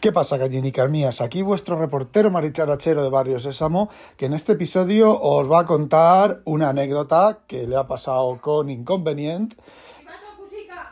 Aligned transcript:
¿Qué 0.00 0.12
pasa, 0.12 0.36
gallinicas 0.36 0.88
mías? 0.88 1.20
Aquí 1.20 1.42
vuestro 1.42 1.76
reportero 1.76 2.30
maricharachero 2.30 3.02
de 3.02 3.10
Barrio 3.10 3.40
Sésamo, 3.40 3.88
que 4.16 4.26
en 4.26 4.32
este 4.32 4.52
episodio 4.52 5.20
os 5.20 5.50
va 5.50 5.60
a 5.60 5.66
contar 5.66 6.40
una 6.44 6.68
anécdota 6.68 7.40
que 7.48 7.66
le 7.66 7.76
ha 7.76 7.86
pasado 7.88 8.38
con 8.40 8.70
Inconvenient. 8.70 9.54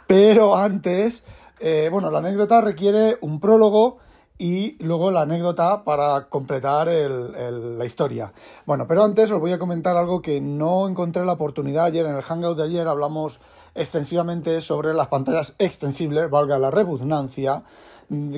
Pero 0.08 0.56
antes, 0.56 1.22
eh, 1.60 1.88
bueno, 1.90 2.10
la 2.10 2.18
anécdota 2.18 2.60
requiere 2.60 3.16
un 3.20 3.38
prólogo 3.38 3.98
y 4.38 4.76
luego 4.82 5.10
la 5.10 5.22
anécdota 5.22 5.82
para 5.84 6.28
completar 6.28 6.88
la 6.88 7.84
historia. 7.84 8.32
Bueno, 8.66 8.86
pero 8.86 9.02
antes 9.02 9.30
os 9.30 9.40
voy 9.40 9.52
a 9.52 9.58
comentar 9.58 9.96
algo 9.96 10.20
que 10.20 10.40
no 10.40 10.88
encontré 10.88 11.24
la 11.24 11.32
oportunidad 11.32 11.86
ayer. 11.86 12.04
En 12.06 12.16
el 12.16 12.22
Hangout 12.22 12.58
de 12.58 12.64
ayer 12.64 12.86
hablamos 12.86 13.40
extensivamente 13.74 14.60
sobre 14.60 14.92
las 14.94 15.08
pantallas 15.08 15.54
extensibles, 15.58 16.30
valga 16.30 16.58
la 16.58 16.70
redundancia, 16.70 17.62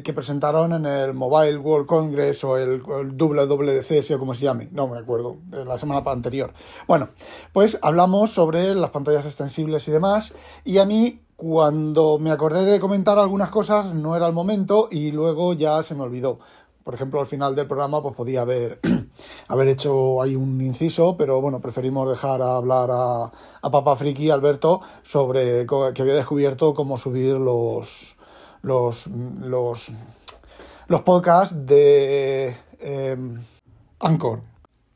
que 0.02 0.12
presentaron 0.12 0.72
en 0.72 0.86
el 0.86 1.14
Mobile 1.14 1.58
World 1.58 1.86
Congress 1.86 2.42
o 2.44 2.56
el, 2.56 2.82
el 3.00 3.16
WWDC, 3.16 4.14
o 4.14 4.18
como 4.18 4.34
se 4.34 4.44
llame, 4.44 4.68
no 4.72 4.88
me 4.88 4.98
acuerdo, 4.98 5.36
la 5.50 5.78
semana 5.78 6.02
anterior. 6.10 6.52
Bueno, 6.86 7.10
pues 7.52 7.78
hablamos 7.82 8.30
sobre 8.30 8.74
las 8.74 8.90
pantallas 8.90 9.26
extensibles 9.26 9.86
y 9.88 9.90
demás, 9.90 10.32
y 10.64 10.78
a 10.78 10.86
mí 10.86 11.20
cuando 11.36 12.18
me 12.18 12.32
acordé 12.32 12.64
de 12.64 12.80
comentar 12.80 13.18
algunas 13.18 13.50
cosas 13.50 13.94
no 13.94 14.16
era 14.16 14.26
el 14.26 14.32
momento 14.32 14.88
y 14.90 15.12
luego 15.12 15.52
ya 15.52 15.82
se 15.84 15.94
me 15.94 16.02
olvidó. 16.02 16.40
Por 16.82 16.94
ejemplo, 16.94 17.20
al 17.20 17.26
final 17.26 17.54
del 17.54 17.68
programa 17.68 18.02
pues 18.02 18.16
podía 18.16 18.40
haber, 18.40 18.80
haber 19.48 19.68
hecho 19.68 20.20
ahí 20.20 20.34
un 20.34 20.60
inciso, 20.60 21.16
pero 21.16 21.40
bueno, 21.40 21.60
preferimos 21.60 22.08
dejar 22.08 22.42
a 22.42 22.56
hablar 22.56 22.90
a, 22.90 23.30
a 23.60 23.70
Papa 23.70 23.94
Friki, 23.94 24.30
Alberto, 24.30 24.80
sobre 25.02 25.64
que 25.66 26.02
había 26.02 26.14
descubierto 26.14 26.74
cómo 26.74 26.96
subir 26.96 27.34
los, 27.34 28.17
los, 28.62 29.06
los, 29.06 29.92
los 30.86 31.00
podcasts 31.02 31.66
de 31.66 32.56
eh, 32.80 33.16
Anchor. 34.00 34.40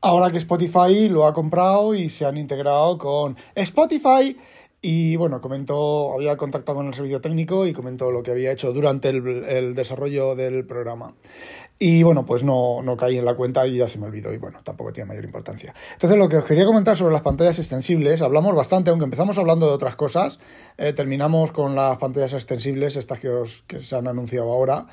Ahora 0.01 0.31
que 0.31 0.37
Spotify 0.37 1.07
lo 1.07 1.25
ha 1.25 1.33
comprado 1.33 1.93
y 1.95 2.09
se 2.09 2.25
han 2.25 2.37
integrado 2.37 2.97
con 2.97 3.37
Spotify. 3.55 4.37
Y 4.85 5.15
bueno, 5.15 5.39
comentó, 5.39 6.11
había 6.13 6.35
contactado 6.35 6.79
con 6.79 6.87
el 6.87 6.93
servicio 6.93 7.21
técnico 7.21 7.65
y 7.65 7.71
comentó 7.71 8.11
lo 8.11 8.21
que 8.21 8.31
había 8.31 8.51
hecho 8.51 8.73
durante 8.73 9.07
el, 9.07 9.45
el 9.45 9.75
desarrollo 9.75 10.35
del 10.35 10.65
programa. 10.65 11.13
Y 11.79 12.03
bueno, 12.03 12.25
pues 12.25 12.43
no, 12.43 12.81
no 12.81 12.97
caí 12.97 13.17
en 13.17 13.23
la 13.23 13.33
cuenta 13.33 13.65
y 13.65 13.77
ya 13.77 13.87
se 13.87 13.97
me 13.97 14.07
olvidó 14.07 14.33
y 14.33 14.37
bueno, 14.37 14.59
tampoco 14.61 14.91
tiene 14.91 15.07
mayor 15.07 15.23
importancia. 15.23 15.73
Entonces 15.93 16.19
lo 16.19 16.27
que 16.27 16.35
os 16.35 16.43
quería 16.43 16.65
comentar 16.65 16.97
sobre 16.97 17.13
las 17.13 17.21
pantallas 17.21 17.59
extensibles, 17.59 18.21
hablamos 18.21 18.53
bastante, 18.55 18.89
aunque 18.89 19.05
empezamos 19.05 19.37
hablando 19.37 19.67
de 19.67 19.73
otras 19.73 19.95
cosas, 19.95 20.37
eh, 20.77 20.91
terminamos 20.91 21.53
con 21.53 21.75
las 21.75 21.97
pantallas 21.97 22.33
extensibles, 22.33 22.97
estas 22.97 23.19
que, 23.19 23.29
os, 23.29 23.63
que 23.67 23.79
se 23.79 23.95
han 23.95 24.09
anunciado 24.09 24.51
ahora. 24.51 24.87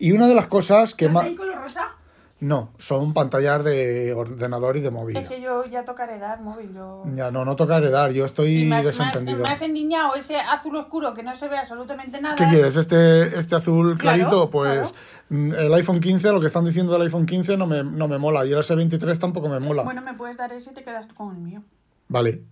Y 0.00 0.10
una 0.10 0.26
de 0.26 0.34
las 0.34 0.48
cosas 0.48 0.92
que 0.92 1.08
más... 1.08 1.26
¿Hay 1.26 1.36
color 1.36 1.62
rosa? 1.62 1.94
No, 2.38 2.68
son 2.76 3.14
pantallas 3.14 3.64
de 3.64 4.12
ordenador 4.12 4.76
y 4.76 4.82
de 4.82 4.90
móvil. 4.90 5.16
Es 5.16 5.26
que 5.26 5.40
yo 5.40 5.64
ya 5.64 5.86
tocaré 5.86 6.18
dar 6.18 6.42
móvil. 6.42 6.74
Yo... 6.74 7.02
Ya, 7.14 7.30
no, 7.30 7.46
no 7.46 7.56
toca 7.56 7.78
heredar, 7.78 8.10
yo 8.12 8.26
estoy 8.26 8.50
Sí, 8.62 8.64
más, 8.66 8.84
desentendido. 8.84 9.38
más 9.42 9.62
endiñado 9.62 10.14
ese 10.16 10.36
azul 10.36 10.76
oscuro 10.76 11.14
que 11.14 11.22
no 11.22 11.34
se 11.34 11.48
ve 11.48 11.56
absolutamente 11.56 12.20
nada. 12.20 12.36
¿Qué 12.36 12.44
quieres? 12.48 12.76
¿Este, 12.76 13.38
este 13.38 13.56
azul 13.56 13.96
Claro, 13.96 14.18
clarito? 14.18 14.50
pues 14.50 14.90
claro. 14.90 14.94
mm, 15.30 15.52
el 15.54 15.74
iPhone 15.74 15.98
15, 16.00 16.30
lo 16.32 16.40
que 16.40 16.48
están 16.48 16.66
diciendo 16.66 16.92
del 16.92 17.02
iPhone 17.02 17.24
15 17.24 17.56
no 17.56 17.66
me, 17.66 17.82
no 17.82 18.06
me 18.06 18.18
mola. 18.18 18.44
Y 18.44 18.52
el 18.52 18.58
S23 18.58 19.18
tampoco 19.18 19.48
me 19.48 19.58
mola. 19.58 19.82
Bueno, 19.84 20.02
me 20.02 20.12
puedes 20.12 20.36
dar 20.36 20.52
ese 20.52 20.72
y 20.72 20.74
te 20.74 20.84
quedas 20.84 21.08
tú 21.08 21.14
con 21.14 21.34
el 21.34 21.40
mío. 21.40 21.62
Vale. 22.08 22.42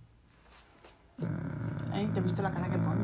Ay, 1.93 2.07
te 2.07 2.19
he 2.19 2.21
visto 2.23 2.41
la 2.41 2.49
cara 2.51 2.67
que 2.71 2.77
pone. 2.79 3.01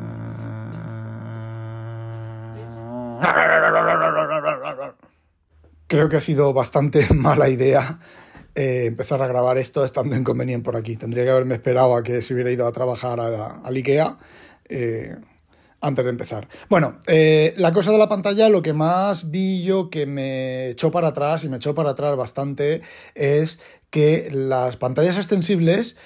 Creo 5.92 6.08
que 6.08 6.16
ha 6.16 6.22
sido 6.22 6.54
bastante 6.54 7.06
mala 7.14 7.50
idea 7.50 8.00
eh, 8.56 8.86
empezar 8.86 9.22
a 9.22 9.28
grabar 9.28 9.58
esto 9.58 9.84
estando 9.84 10.16
inconveniente 10.16 10.64
por 10.64 10.78
aquí. 10.78 10.96
Tendría 10.96 11.26
que 11.26 11.32
haberme 11.32 11.56
esperado 11.56 11.98
a 11.98 12.02
que 12.02 12.22
se 12.22 12.34
hubiera 12.34 12.50
ido 12.50 12.66
a 12.66 12.72
trabajar 12.72 13.20
al 13.20 13.76
IKEA 13.76 14.18
eh, 14.70 15.18
antes 15.82 16.06
de 16.06 16.12
empezar. 16.12 16.48
Bueno, 16.70 17.02
eh, 17.08 17.54
la 17.58 17.74
cosa 17.74 17.92
de 17.92 17.98
la 17.98 18.08
pantalla, 18.08 18.48
lo 18.48 18.62
que 18.62 18.72
más 18.72 19.32
vi 19.32 19.64
yo 19.64 19.90
que 19.90 20.06
me 20.06 20.70
echó 20.70 20.92
para 20.92 21.10
atrás 21.10 21.44
y 21.44 21.50
me 21.50 21.58
echó 21.58 21.76
para 21.76 21.90
atrás 21.90 22.16
bastante 22.16 22.84
es 23.14 23.60
que 23.90 24.30
las 24.32 24.78
pantallas 24.78 25.18
extensibles 25.18 25.98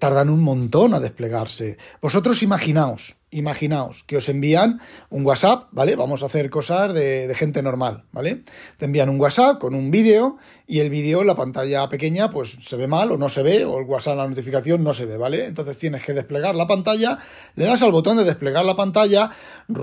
tardan 0.00 0.30
un 0.30 0.40
montón 0.40 0.94
a 0.94 1.00
desplegarse. 1.00 1.78
Vosotros 2.00 2.42
imaginaos, 2.42 3.16
imaginaos 3.32 4.04
que 4.04 4.18
os 4.18 4.28
envían 4.28 4.80
un 5.10 5.26
WhatsApp, 5.26 5.68
¿vale? 5.72 5.96
Vamos 5.96 6.22
a 6.22 6.26
hacer 6.26 6.50
cosas 6.50 6.94
de, 6.94 7.32
gente 7.34 7.62
normal, 7.62 8.04
¿vale? 8.12 8.42
Te 8.76 8.84
envían 8.84 9.08
un 9.08 9.18
WhatsApp 9.18 9.58
con 9.58 9.74
un 9.74 9.90
vídeo 9.90 10.36
y 10.66 10.80
el 10.80 10.90
vídeo, 10.90 11.24
la 11.24 11.34
pantalla 11.34 11.88
pequeña, 11.88 12.30
pues 12.30 12.56
se 12.60 12.76
ve 12.76 12.86
mal 12.86 13.10
o 13.10 13.18
no 13.18 13.28
se 13.28 13.42
ve, 13.42 13.64
o 13.64 13.78
el 13.78 13.86
WhatsApp, 13.86 14.16
la 14.16 14.28
notificación 14.28 14.84
no 14.84 14.94
se 14.94 15.06
ve, 15.06 15.16
¿vale? 15.16 15.46
Entonces 15.46 15.78
tienes 15.78 16.04
que 16.04 16.12
desplegar 16.12 16.54
la 16.54 16.68
pantalla, 16.68 17.18
le 17.56 17.64
das 17.64 17.82
al 17.82 17.90
botón 17.90 18.18
de 18.18 18.24
desplegar 18.24 18.64
la 18.64 18.76
pantalla, 18.76 19.30
la 19.68 19.74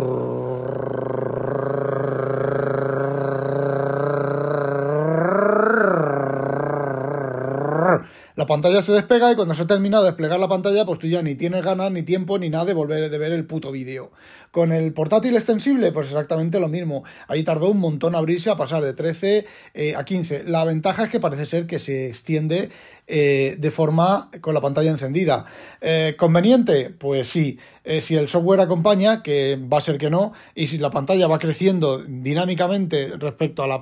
pantalla 8.50 8.82
se 8.82 8.92
despega 8.94 9.32
y 9.32 9.36
cuando 9.36 9.54
se 9.54 9.62
ha 9.62 9.68
terminado 9.68 10.04
de 10.04 10.10
desplegar 10.10 10.40
la 10.40 10.48
pantalla, 10.48 10.84
pues 10.84 10.98
tú 10.98 11.06
ya 11.06 11.22
ni 11.22 11.36
tienes 11.36 11.64
ganas, 11.64 11.92
ni 11.92 12.02
tiempo, 12.02 12.40
ni 12.40 12.50
nada 12.50 12.66
de 12.66 12.74
volver 12.74 13.10
de 13.10 13.18
ver 13.20 13.32
el 13.32 13.46
puto 13.46 13.72
vídeo. 13.72 14.12
Con 14.52 14.72
el 14.72 14.92
portátil 14.92 15.36
extensible, 15.36 15.92
pues 15.92 16.08
exactamente 16.08 16.60
lo 16.60 16.68
mismo. 16.68 17.04
Ahí 17.28 17.44
tardó 17.44 17.70
un 17.70 17.80
montón 17.80 18.16
abrirse 18.16 18.50
a 18.50 18.56
pasar 18.56 18.84
de 18.84 18.94
13 18.94 19.46
eh, 19.76 19.96
a 19.96 20.04
15. 20.04 20.46
La 20.46 20.66
ventaja 20.66 21.04
es 21.04 21.10
que 21.12 21.20
parece 21.20 21.46
ser 21.46 21.68
que 21.68 21.78
se 21.78 22.08
extiende 22.08 22.72
eh, 23.12 23.56
de 23.58 23.72
forma 23.72 24.30
con 24.40 24.54
la 24.54 24.62
pantalla 24.62 24.92
encendida. 24.92 25.44
Eh, 25.82 26.14
¿Conveniente? 26.16 26.92
Pues 26.92 27.28
sí. 27.28 27.58
Eh, 27.84 28.02
si 28.02 28.16
el 28.16 28.28
software 28.28 28.60
acompaña, 28.60 29.24
que 29.24 29.56
va 29.56 29.80
a 29.80 29.82
ser 29.82 29.98
que 29.98 30.12
no, 30.12 30.32
y 30.54 30.68
si 30.68 30.78
la 30.78 30.92
pantalla 30.92 31.26
va 31.28 31.40
creciendo 31.40 32.04
dinámicamente 32.06 33.14
respecto 33.18 33.64
a 33.64 33.68
la, 33.68 33.82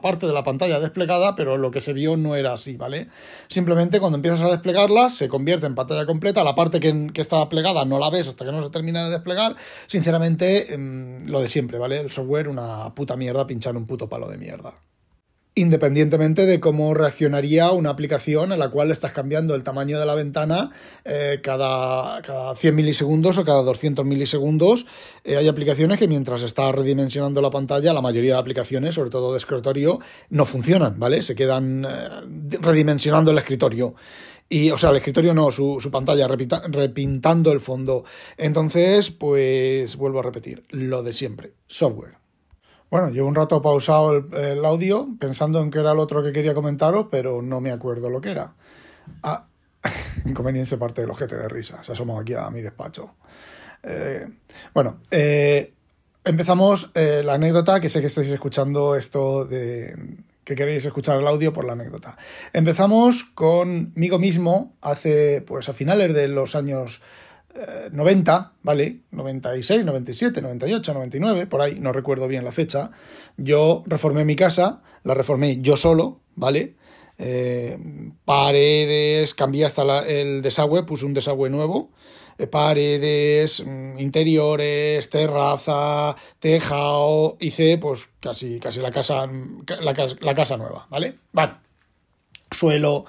parte 0.00 0.26
de 0.26 0.32
la 0.32 0.42
pantalla 0.42 0.80
desplegada, 0.80 1.36
pero 1.36 1.56
lo 1.56 1.70
que 1.70 1.80
se 1.80 1.92
vio 1.92 2.16
no 2.16 2.34
era 2.34 2.54
así, 2.54 2.76
¿vale? 2.76 3.06
Simplemente 3.46 4.00
cuando 4.00 4.16
empiezas 4.16 4.42
a 4.42 4.50
desplegarla, 4.50 5.08
se 5.08 5.28
convierte 5.28 5.66
en 5.66 5.76
pantalla 5.76 6.04
completa, 6.04 6.42
la 6.42 6.56
parte 6.56 6.80
que, 6.80 7.10
que 7.14 7.20
está 7.20 7.48
plegada 7.48 7.84
no 7.84 8.00
la 8.00 8.10
ves 8.10 8.26
hasta 8.26 8.44
que 8.44 8.50
no 8.50 8.60
se 8.60 8.70
termina 8.70 9.04
de 9.04 9.10
desplegar. 9.10 9.54
Sinceramente, 9.86 10.74
em, 10.74 11.24
lo 11.26 11.40
de 11.40 11.48
siempre, 11.48 11.78
¿vale? 11.78 12.00
El 12.00 12.10
software, 12.10 12.48
una 12.48 12.92
puta 12.92 13.16
mierda, 13.16 13.46
pinchar 13.46 13.76
un 13.76 13.86
puto 13.86 14.08
palo 14.08 14.28
de 14.28 14.36
mierda 14.36 14.74
independientemente 15.58 16.46
de 16.46 16.60
cómo 16.60 16.94
reaccionaría 16.94 17.70
una 17.72 17.90
aplicación 17.90 18.52
en 18.52 18.58
la 18.58 18.70
cual 18.70 18.90
estás 18.90 19.12
cambiando 19.12 19.54
el 19.54 19.62
tamaño 19.62 19.98
de 19.98 20.06
la 20.06 20.14
ventana 20.14 20.70
eh, 21.04 21.40
cada, 21.42 22.22
cada 22.22 22.54
100 22.56 22.74
milisegundos 22.74 23.38
o 23.38 23.44
cada 23.44 23.62
200 23.62 24.04
milisegundos. 24.04 24.86
Eh, 25.24 25.36
hay 25.36 25.48
aplicaciones 25.48 25.98
que 25.98 26.08
mientras 26.08 26.42
está 26.42 26.70
redimensionando 26.72 27.40
la 27.42 27.50
pantalla, 27.50 27.92
la 27.92 28.00
mayoría 28.00 28.34
de 28.34 28.40
aplicaciones, 28.40 28.94
sobre 28.94 29.10
todo 29.10 29.32
de 29.32 29.38
escritorio, 29.38 30.00
no 30.30 30.44
funcionan, 30.44 30.98
¿vale? 30.98 31.22
Se 31.22 31.34
quedan 31.34 31.84
eh, 31.88 32.58
redimensionando 32.60 33.30
el 33.30 33.38
escritorio. 33.38 33.94
Y, 34.50 34.70
o 34.70 34.78
sea, 34.78 34.90
el 34.90 34.96
escritorio 34.96 35.34
no, 35.34 35.50
su, 35.50 35.78
su 35.78 35.90
pantalla, 35.90 36.26
repita- 36.26 36.62
repintando 36.68 37.52
el 37.52 37.60
fondo. 37.60 38.04
Entonces, 38.38 39.10
pues 39.10 39.96
vuelvo 39.96 40.20
a 40.20 40.22
repetir, 40.22 40.64
lo 40.70 41.02
de 41.02 41.12
siempre, 41.12 41.52
software. 41.66 42.14
Bueno, 42.90 43.10
llevo 43.10 43.28
un 43.28 43.34
rato 43.34 43.60
pausado 43.60 44.16
el, 44.16 44.64
audio 44.64 45.08
pensando 45.20 45.60
en 45.60 45.70
qué 45.70 45.80
era 45.80 45.92
el 45.92 45.98
otro 45.98 46.22
que 46.22 46.32
quería 46.32 46.54
comentaros, 46.54 47.08
pero 47.10 47.42
no 47.42 47.60
me 47.60 47.70
acuerdo 47.70 48.08
lo 48.08 48.20
que 48.20 48.30
era. 48.30 48.54
Ah, 49.22 49.46
inconveniente 50.24 50.78
parte 50.78 51.02
del 51.02 51.10
ojete 51.10 51.36
de 51.36 51.48
risa. 51.48 51.82
Se 51.84 51.92
asomó 51.92 52.18
aquí 52.18 52.34
a 52.34 52.48
mi 52.50 52.62
despacho. 52.62 53.16
Eh, 53.82 54.26
bueno, 54.72 55.00
eh, 55.10 55.74
empezamos 56.24 56.90
eh, 56.94 57.22
la 57.22 57.34
anécdota, 57.34 57.78
que 57.80 57.90
sé 57.90 58.00
que 58.00 58.06
estáis 58.06 58.28
escuchando 58.28 58.94
esto 58.94 59.44
de 59.44 59.94
que 60.44 60.54
queréis 60.54 60.82
escuchar 60.86 61.18
el 61.18 61.26
audio 61.26 61.52
por 61.52 61.66
la 61.66 61.74
anécdota. 61.74 62.16
Empezamos 62.54 63.22
conmigo 63.22 64.18
mismo 64.18 64.74
hace, 64.80 65.42
pues 65.46 65.68
a 65.68 65.74
finales 65.74 66.14
de 66.14 66.26
los 66.26 66.54
años 66.54 67.02
90, 67.92 68.52
¿vale? 68.62 69.00
96, 69.10 69.84
97, 69.84 70.40
98, 70.42 70.94
99, 70.94 71.46
por 71.46 71.60
ahí, 71.62 71.78
no 71.80 71.92
recuerdo 71.92 72.28
bien 72.28 72.44
la 72.44 72.52
fecha. 72.52 72.90
Yo 73.36 73.82
reformé 73.86 74.24
mi 74.24 74.36
casa, 74.36 74.82
la 75.04 75.14
reformé 75.14 75.60
yo 75.60 75.76
solo, 75.76 76.20
¿vale? 76.34 76.74
Eh, 77.18 77.76
paredes, 78.24 79.34
cambié 79.34 79.64
hasta 79.64 79.84
la- 79.84 80.06
el 80.06 80.40
desagüe, 80.42 80.84
puse 80.84 81.04
un 81.06 81.14
desagüe 81.14 81.50
nuevo. 81.50 81.90
eh, 82.40 82.46
paredes, 82.46 83.64
mm, 83.66 83.98
interiores, 83.98 85.10
terraza, 85.10 86.14
tejado, 86.38 87.36
hice 87.40 87.78
pues 87.78 88.08
casi, 88.20 88.60
casi 88.60 88.78
la 88.80 88.92
casa, 88.92 89.26
la, 89.80 89.92
cas- 89.92 90.16
la 90.20 90.34
casa 90.34 90.56
nueva, 90.56 90.86
¿vale? 90.88 91.14
Bueno, 91.32 91.58
suelo. 92.52 93.06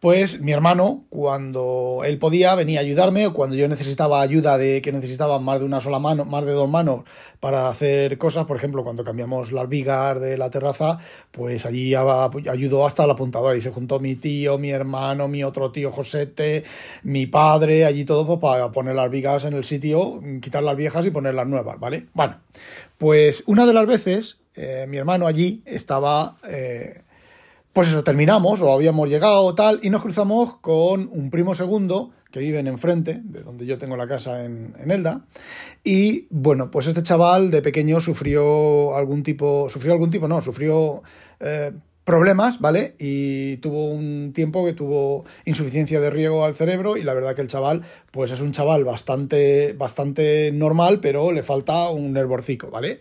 Pues 0.00 0.40
mi 0.40 0.52
hermano, 0.52 1.06
cuando 1.08 2.02
él 2.04 2.18
podía, 2.18 2.54
venía 2.54 2.78
a 2.78 2.82
ayudarme, 2.82 3.26
o 3.26 3.34
cuando 3.34 3.56
yo 3.56 3.66
necesitaba 3.66 4.20
ayuda 4.20 4.56
de 4.56 4.80
que 4.80 4.92
necesitaba 4.92 5.40
más 5.40 5.58
de 5.58 5.64
una 5.66 5.80
sola 5.80 5.98
mano, 5.98 6.24
más 6.24 6.44
de 6.46 6.52
dos 6.52 6.70
manos 6.70 7.02
para 7.40 7.68
hacer 7.68 8.16
cosas, 8.16 8.46
por 8.46 8.56
ejemplo, 8.56 8.84
cuando 8.84 9.02
cambiamos 9.02 9.50
las 9.50 9.68
vigas 9.68 10.20
de 10.20 10.38
la 10.38 10.50
terraza, 10.50 10.98
pues 11.32 11.66
allí 11.66 11.94
aba- 11.96 12.30
ayudó 12.48 12.86
hasta 12.86 13.02
el 13.04 13.10
apuntador 13.10 13.56
y 13.56 13.60
se 13.60 13.72
juntó 13.72 13.98
mi 13.98 14.14
tío, 14.14 14.56
mi 14.56 14.70
hermano, 14.70 15.26
mi 15.26 15.42
otro 15.42 15.72
tío 15.72 15.90
Josete, 15.90 16.62
mi 17.02 17.26
padre, 17.26 17.84
allí 17.84 18.04
todo 18.04 18.24
pues, 18.24 18.38
para 18.38 18.70
poner 18.70 18.94
las 18.94 19.10
vigas 19.10 19.46
en 19.46 19.54
el 19.54 19.64
sitio, 19.64 20.20
quitar 20.40 20.62
las 20.62 20.76
viejas 20.76 21.06
y 21.06 21.10
poner 21.10 21.34
las 21.34 21.48
nuevas, 21.48 21.80
¿vale? 21.80 22.06
Bueno, 22.14 22.36
pues 22.98 23.42
una 23.46 23.66
de 23.66 23.74
las 23.74 23.86
veces 23.86 24.38
eh, 24.54 24.86
mi 24.88 24.96
hermano 24.96 25.26
allí 25.26 25.60
estaba... 25.66 26.36
eh, 26.48 27.02
pues 27.72 27.88
eso, 27.88 28.02
terminamos 28.02 28.60
o 28.62 28.72
habíamos 28.72 29.08
llegado 29.08 29.54
tal 29.54 29.80
y 29.82 29.90
nos 29.90 30.02
cruzamos 30.02 30.56
con 30.60 31.08
un 31.12 31.30
primo 31.30 31.54
segundo 31.54 32.10
que 32.30 32.40
viven 32.40 32.66
enfrente, 32.66 33.20
de 33.22 33.40
donde 33.40 33.64
yo 33.64 33.78
tengo 33.78 33.96
la 33.96 34.06
casa 34.06 34.44
en, 34.44 34.74
en 34.78 34.90
Elda. 34.90 35.24
Y 35.82 36.26
bueno, 36.30 36.70
pues 36.70 36.86
este 36.86 37.02
chaval 37.02 37.50
de 37.50 37.62
pequeño 37.62 38.00
sufrió 38.00 38.94
algún 38.96 39.22
tipo, 39.22 39.68
sufrió 39.70 39.92
algún 39.92 40.10
tipo, 40.10 40.28
no, 40.28 40.40
sufrió 40.40 41.02
eh, 41.40 41.72
problemas, 42.08 42.58
¿vale? 42.58 42.94
Y 42.98 43.58
tuvo 43.58 43.90
un 43.90 44.32
tiempo 44.34 44.64
que 44.64 44.72
tuvo 44.72 45.26
insuficiencia 45.44 46.00
de 46.00 46.08
riego 46.08 46.42
al 46.46 46.54
cerebro 46.54 46.96
y 46.96 47.02
la 47.02 47.12
verdad 47.12 47.34
que 47.34 47.42
el 47.42 47.48
chaval, 47.48 47.82
pues 48.10 48.30
es 48.30 48.40
un 48.40 48.52
chaval 48.52 48.82
bastante, 48.82 49.74
bastante 49.74 50.50
normal, 50.50 51.00
pero 51.00 51.32
le 51.32 51.42
falta 51.42 51.90
un 51.90 52.14
nervorcico, 52.14 52.70
¿vale? 52.70 53.00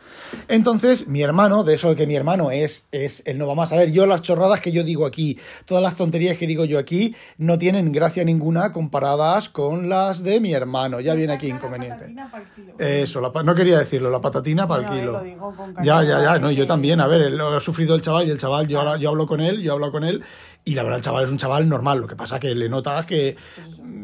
Entonces, 0.50 1.08
mi 1.08 1.22
hermano, 1.22 1.64
de 1.64 1.76
eso 1.76 1.88
de 1.92 1.96
que 1.96 2.06
mi 2.06 2.18
hermano 2.18 2.52
es, 2.52 2.90
es 2.92 3.24
él 3.26 3.38
no 3.38 3.48
va 3.48 3.56
más 3.56 3.72
a 3.72 3.78
ver, 3.78 3.94
yo 3.94 4.06
las 4.06 4.22
chorradas 4.22 4.60
que 4.60 4.74
yo 4.74 4.84
digo 4.84 5.06
aquí, 5.06 5.40
todas 5.64 5.82
las 5.82 5.96
tonterías 5.96 6.38
que 6.38 6.46
digo 6.46 6.66
yo 6.66 6.78
aquí, 6.78 7.16
no 7.38 7.58
tienen 7.58 7.94
gracia 7.94 8.26
ninguna 8.26 8.74
comparadas 8.74 9.48
con 9.48 9.88
las 9.88 10.22
de 10.22 10.42
mi 10.42 10.52
hermano, 10.52 11.00
ya 11.00 11.14
viene 11.14 11.32
aquí 11.32 11.48
Saca 11.48 11.60
la 11.60 11.66
inconveniente. 11.78 12.14
patatina 12.14 12.46
kilo. 12.54 12.74
Eso, 12.78 13.22
la 13.22 13.44
no 13.44 13.56
quería 13.56 13.80
decirlo, 13.80 14.10
la 14.10 14.20
patatina 14.20 14.68
para 14.68 14.82
el 14.82 14.88
Bueno, 14.88 15.02
kilo. 15.02 15.12
lo 15.14 15.24
digo 15.24 15.56
con 15.56 15.74
ya, 15.82 16.04
ya, 16.04 16.22
ya, 16.22 16.40
no, 16.40 16.52
yo 16.52 16.66
también, 16.66 17.00
a 17.00 17.08
ver, 17.08 17.32
lo 17.32 17.56
ha 17.56 17.60
sufrido 17.62 17.96
el 17.96 18.02
chaval 18.02 18.28
y 18.28 18.32
el 18.32 18.38
chaval, 18.38 18.68
yo 18.68 18.80
ahora 18.80 18.97
yo 18.98 19.10
hablo 19.10 19.26
con 19.28 19.40
él, 19.42 19.62
yo 19.62 19.74
hablo 19.74 19.92
con 19.92 20.04
él 20.04 20.24
y 20.66 20.76
la 20.76 20.84
verdad 20.84 20.98
el 21.00 21.04
chaval 21.04 21.24
es 21.24 21.30
un 21.32 21.38
chaval 21.38 21.68
normal, 21.70 22.00
lo 22.00 22.08
que 22.08 22.16
pasa 22.16 22.40
que 22.40 22.54
le 22.54 22.68
notas 22.70 23.06
que 23.06 23.36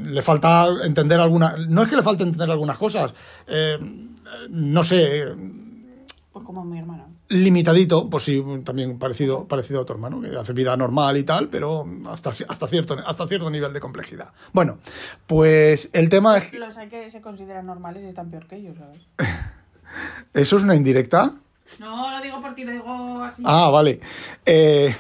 le 0.05 0.21
falta 0.21 0.67
entender 0.83 1.19
algunas, 1.19 1.59
no 1.67 1.83
es 1.83 1.89
que 1.89 1.95
le 1.95 2.03
falte 2.03 2.23
entender 2.23 2.49
algunas 2.49 2.77
cosas, 2.77 3.13
eh, 3.47 3.77
no 4.49 4.83
sé, 4.83 5.25
Pues 6.31 6.45
como 6.45 6.63
mi 6.65 6.79
hermano. 6.79 7.07
limitadito, 7.29 8.09
pues 8.09 8.23
sí, 8.23 8.43
también 8.63 8.97
parecido, 8.97 9.47
parecido 9.47 9.81
a 9.81 9.85
tu 9.85 9.93
hermano, 9.93 10.21
que 10.21 10.35
hace 10.35 10.53
vida 10.53 10.75
normal 10.77 11.17
y 11.17 11.23
tal, 11.23 11.49
pero 11.49 11.85
hasta, 12.07 12.29
hasta, 12.31 12.67
cierto, 12.67 12.95
hasta 13.05 13.27
cierto 13.27 13.49
nivel 13.49 13.73
de 13.73 13.79
complejidad. 13.79 14.33
Bueno, 14.51 14.77
pues 15.27 15.89
el 15.93 16.09
tema 16.09 16.37
es... 16.37 16.53
Los 16.53 16.77
hay 16.77 16.89
que 16.89 17.09
se 17.11 17.21
consideran 17.21 17.65
normales 17.65 18.03
y 18.03 18.07
están 18.07 18.29
peor 18.31 18.47
que 18.47 18.55
ellos, 18.57 18.77
¿sabes? 18.77 18.99
¿Eso 20.33 20.57
es 20.57 20.63
una 20.63 20.75
indirecta? 20.75 21.33
No, 21.79 22.11
lo 22.11 22.21
digo 22.21 22.41
por 22.41 22.55
ti, 22.55 22.63
lo 22.63 22.71
digo 22.71 23.23
así. 23.23 23.43
Ah, 23.45 23.69
vale. 23.69 23.99
Eh, 24.45 24.93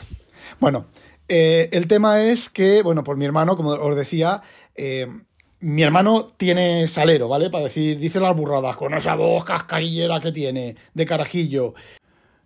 bueno, 0.59 0.85
eh, 1.27 1.69
el 1.71 1.87
tema 1.87 2.21
es 2.21 2.49
que, 2.49 2.81
bueno, 2.81 3.03
por 3.03 3.17
mi 3.17 3.25
hermano, 3.25 3.55
como 3.55 3.71
os 3.71 3.95
decía, 3.95 4.41
eh, 4.75 5.07
mi 5.59 5.81
hermano 5.81 6.25
tiene 6.37 6.87
salero, 6.87 7.27
¿vale? 7.27 7.49
Para 7.49 7.65
decir, 7.65 7.97
dice 7.97 8.19
las 8.19 8.35
burradas, 8.35 8.75
con 8.75 8.93
esa 8.93 9.15
voz 9.15 9.45
cascarillera 9.45 10.19
que 10.19 10.31
tiene, 10.31 10.75
de 10.93 11.05
carajillo. 11.05 11.73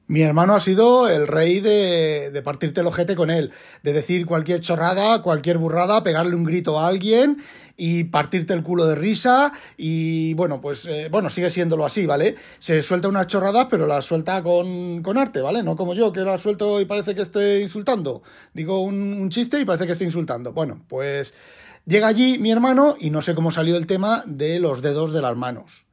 Mi 0.09 0.21
hermano 0.21 0.55
ha 0.55 0.61
sido 0.61 1.09
el 1.09 1.27
rey 1.27 1.59
de, 1.59 2.41
partirte 2.41 2.79
el 2.79 2.87
ojete 2.87 3.13
con 3.13 3.29
él, 3.29 3.51
de 3.83 3.91
decir 3.91 4.25
cualquier 4.25 4.61
chorrada, 4.61 5.21
cualquier 5.21 5.57
burrada, 5.57 6.01
pegarle 6.01 6.33
un 6.33 6.45
grito 6.45 6.79
a 6.79 6.87
alguien 6.87 7.43
y 7.75 8.05
partirte 8.05 8.53
el 8.53 8.63
culo 8.63 8.85
de 8.87 8.95
risa 8.95 9.51
y 9.75 10.33
bueno, 10.35 10.61
pues 10.61 10.85
eh, 10.85 11.09
bueno, 11.11 11.29
sigue 11.29 11.49
siéndolo 11.49 11.85
así, 11.85 12.05
¿vale? 12.05 12.37
Se 12.59 12.81
suelta 12.81 13.09
unas 13.09 13.27
chorradas, 13.27 13.67
pero 13.69 13.85
las 13.85 14.05
suelta 14.05 14.41
con, 14.43 15.03
con 15.03 15.17
arte, 15.17 15.41
¿vale? 15.41 15.61
No 15.61 15.75
como 15.75 15.93
yo, 15.93 16.13
que 16.13 16.21
las 16.21 16.39
suelto 16.39 16.79
y 16.79 16.85
parece 16.85 17.13
que 17.13 17.23
esté 17.23 17.59
insultando. 17.59 18.23
Digo 18.53 18.79
un, 18.79 18.95
un 19.11 19.29
chiste 19.29 19.59
y 19.59 19.65
parece 19.65 19.87
que 19.87 19.91
esté 19.91 20.05
insultando. 20.05 20.53
Bueno, 20.53 20.85
pues 20.87 21.33
llega 21.85 22.07
allí 22.07 22.37
mi 22.37 22.49
hermano 22.49 22.95
y 22.97 23.09
no 23.09 23.21
sé 23.21 23.35
cómo 23.35 23.51
salió 23.51 23.75
el 23.75 23.87
tema 23.87 24.23
de 24.25 24.59
los 24.59 24.81
dedos 24.81 25.11
de 25.11 25.21
las 25.21 25.35
manos. 25.35 25.86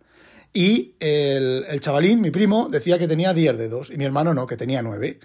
Y 0.57 0.95
el, 1.01 1.67
el 1.69 1.81
chavalín, 1.81 2.21
mi 2.21 2.31
primo, 2.31 2.69
decía 2.71 2.97
que 2.97 3.09
tenía 3.09 3.35
10 3.35 3.59
dedos 3.59 3.91
y 3.91 3.97
mi 3.97 4.05
hermano 4.05 4.33
no, 4.33 4.47
que 4.47 4.57
tenía 4.57 4.83
9. 4.83 5.19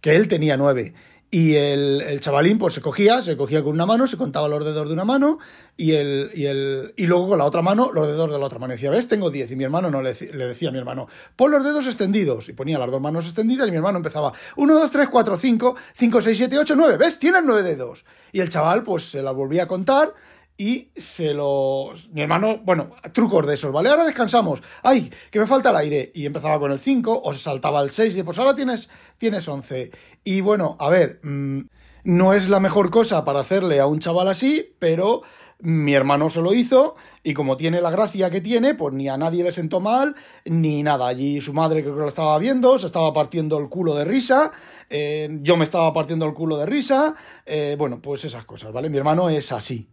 Que 0.00 0.14
él 0.14 0.28
tenía 0.28 0.56
9. 0.56 0.94
Y 1.28 1.56
el, 1.56 2.02
el 2.02 2.20
chavalín 2.20 2.56
pues 2.56 2.74
se 2.74 2.80
cogía, 2.80 3.20
se 3.20 3.36
cogía 3.36 3.60
con 3.64 3.72
una 3.72 3.84
mano, 3.84 4.06
se 4.06 4.16
contaba 4.16 4.46
los 4.46 4.64
dedos 4.64 4.86
de 4.86 4.94
una 4.94 5.04
mano 5.04 5.40
y, 5.76 5.92
el, 5.94 6.30
y, 6.34 6.46
el, 6.46 6.94
y 6.96 7.06
luego 7.06 7.30
con 7.30 7.38
la 7.38 7.44
otra 7.44 7.62
mano 7.62 7.90
los 7.92 8.06
dedos 8.06 8.32
de 8.32 8.38
la 8.38 8.46
otra 8.46 8.60
mano. 8.60 8.74
Y 8.74 8.76
decía, 8.76 8.90
¿ves? 8.90 9.08
Tengo 9.08 9.28
10. 9.28 9.50
Y 9.50 9.56
mi 9.56 9.64
hermano 9.64 9.90
no 9.90 10.02
le, 10.02 10.14
le 10.14 10.46
decía 10.46 10.68
a 10.68 10.72
mi 10.72 10.78
hermano, 10.78 11.08
pon 11.34 11.50
los 11.50 11.64
dedos 11.64 11.88
extendidos. 11.88 12.48
Y 12.48 12.52
ponía 12.52 12.78
las 12.78 12.88
dos 12.88 13.00
manos 13.00 13.24
extendidas 13.26 13.66
y 13.66 13.72
mi 13.72 13.78
hermano 13.78 13.96
empezaba, 13.96 14.32
1, 14.54 14.72
2, 14.72 14.90
3, 14.92 15.08
4, 15.08 15.36
5, 15.36 15.76
5, 15.94 16.22
6, 16.22 16.38
7, 16.38 16.58
8, 16.60 16.74
9. 16.76 16.96
¿Ves? 16.96 17.18
Tienes 17.18 17.42
9 17.44 17.64
dedos. 17.64 18.04
Y 18.30 18.38
el 18.38 18.48
chaval 18.48 18.84
pues 18.84 19.10
se 19.10 19.20
la 19.20 19.32
volvía 19.32 19.64
a 19.64 19.66
contar 19.66 20.14
y 20.56 20.90
se 20.96 21.34
los... 21.34 22.08
Mi 22.10 22.22
hermano, 22.22 22.58
bueno, 22.64 22.90
trucos 23.12 23.46
de 23.46 23.54
esos, 23.54 23.72
¿vale? 23.72 23.90
Ahora 23.90 24.04
descansamos. 24.04 24.62
¡Ay, 24.82 25.10
que 25.30 25.38
me 25.38 25.46
falta 25.46 25.70
el 25.70 25.76
aire! 25.76 26.10
Y 26.14 26.26
empezaba 26.26 26.58
con 26.58 26.72
el 26.72 26.78
5 26.78 27.22
o 27.24 27.32
se 27.32 27.38
saltaba 27.38 27.82
el 27.82 27.90
6 27.90 28.16
y 28.16 28.22
pues 28.22 28.38
ahora 28.38 28.54
tienes, 28.54 28.88
tienes 29.18 29.46
11. 29.46 29.90
Y 30.24 30.40
bueno, 30.40 30.76
a 30.80 30.88
ver, 30.88 31.20
mm, 31.22 31.60
no 32.04 32.32
es 32.32 32.48
la 32.48 32.60
mejor 32.60 32.90
cosa 32.90 33.24
para 33.24 33.40
hacerle 33.40 33.80
a 33.80 33.86
un 33.86 33.98
chaval 33.98 34.28
así, 34.28 34.74
pero 34.78 35.22
mi 35.58 35.94
hermano 35.94 36.28
se 36.28 36.40
lo 36.40 36.52
hizo 36.52 36.96
y 37.22 37.34
como 37.34 37.56
tiene 37.56 37.80
la 37.80 37.90
gracia 37.90 38.30
que 38.30 38.40
tiene, 38.40 38.74
pues 38.74 38.94
ni 38.94 39.08
a 39.08 39.16
nadie 39.16 39.42
le 39.42 39.52
sentó 39.52 39.80
mal, 39.80 40.14
ni 40.44 40.82
nada. 40.82 41.08
Allí 41.08 41.40
su 41.40 41.52
madre 41.52 41.82
creo 41.82 41.94
que 41.94 42.00
lo 42.00 42.08
estaba 42.08 42.38
viendo, 42.38 42.78
se 42.78 42.86
estaba 42.86 43.12
partiendo 43.12 43.58
el 43.58 43.68
culo 43.68 43.94
de 43.94 44.04
risa, 44.04 44.52
eh, 44.88 45.28
yo 45.42 45.56
me 45.56 45.64
estaba 45.64 45.92
partiendo 45.92 46.26
el 46.26 46.34
culo 46.34 46.56
de 46.58 46.66
risa, 46.66 47.14
eh, 47.44 47.74
bueno, 47.78 48.00
pues 48.00 48.24
esas 48.24 48.44
cosas, 48.44 48.72
¿vale? 48.72 48.90
Mi 48.90 48.98
hermano 48.98 49.28
es 49.28 49.50
así. 49.52 49.88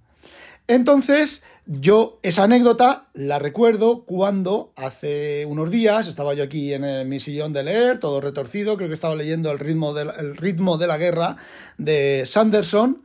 Entonces, 0.68 1.44
yo 1.66 2.20
esa 2.24 2.44
anécdota 2.44 3.08
la 3.14 3.40
recuerdo 3.40 4.04
cuando 4.06 4.72
hace 4.76 5.46
unos 5.46 5.70
días 5.70 6.08
estaba 6.08 6.34
yo 6.34 6.44
aquí 6.44 6.74
en 6.74 6.84
el- 6.84 7.08
mi 7.08 7.20
sillón 7.20 7.54
de 7.54 7.64
leer, 7.64 8.00
todo 8.00 8.22
retorcido, 8.22 8.78
creo 8.78 8.88
que 8.88 8.94
estaba 8.96 9.16
leyendo 9.16 9.52
el 9.52 9.60
ritmo 9.60 9.94
de 9.94 10.06
la, 10.06 10.14
el 10.14 10.36
ritmo 10.38 10.78
de 10.78 10.88
la 10.88 10.98
guerra 10.98 11.36
de 11.78 12.24
Sanderson, 12.26 13.02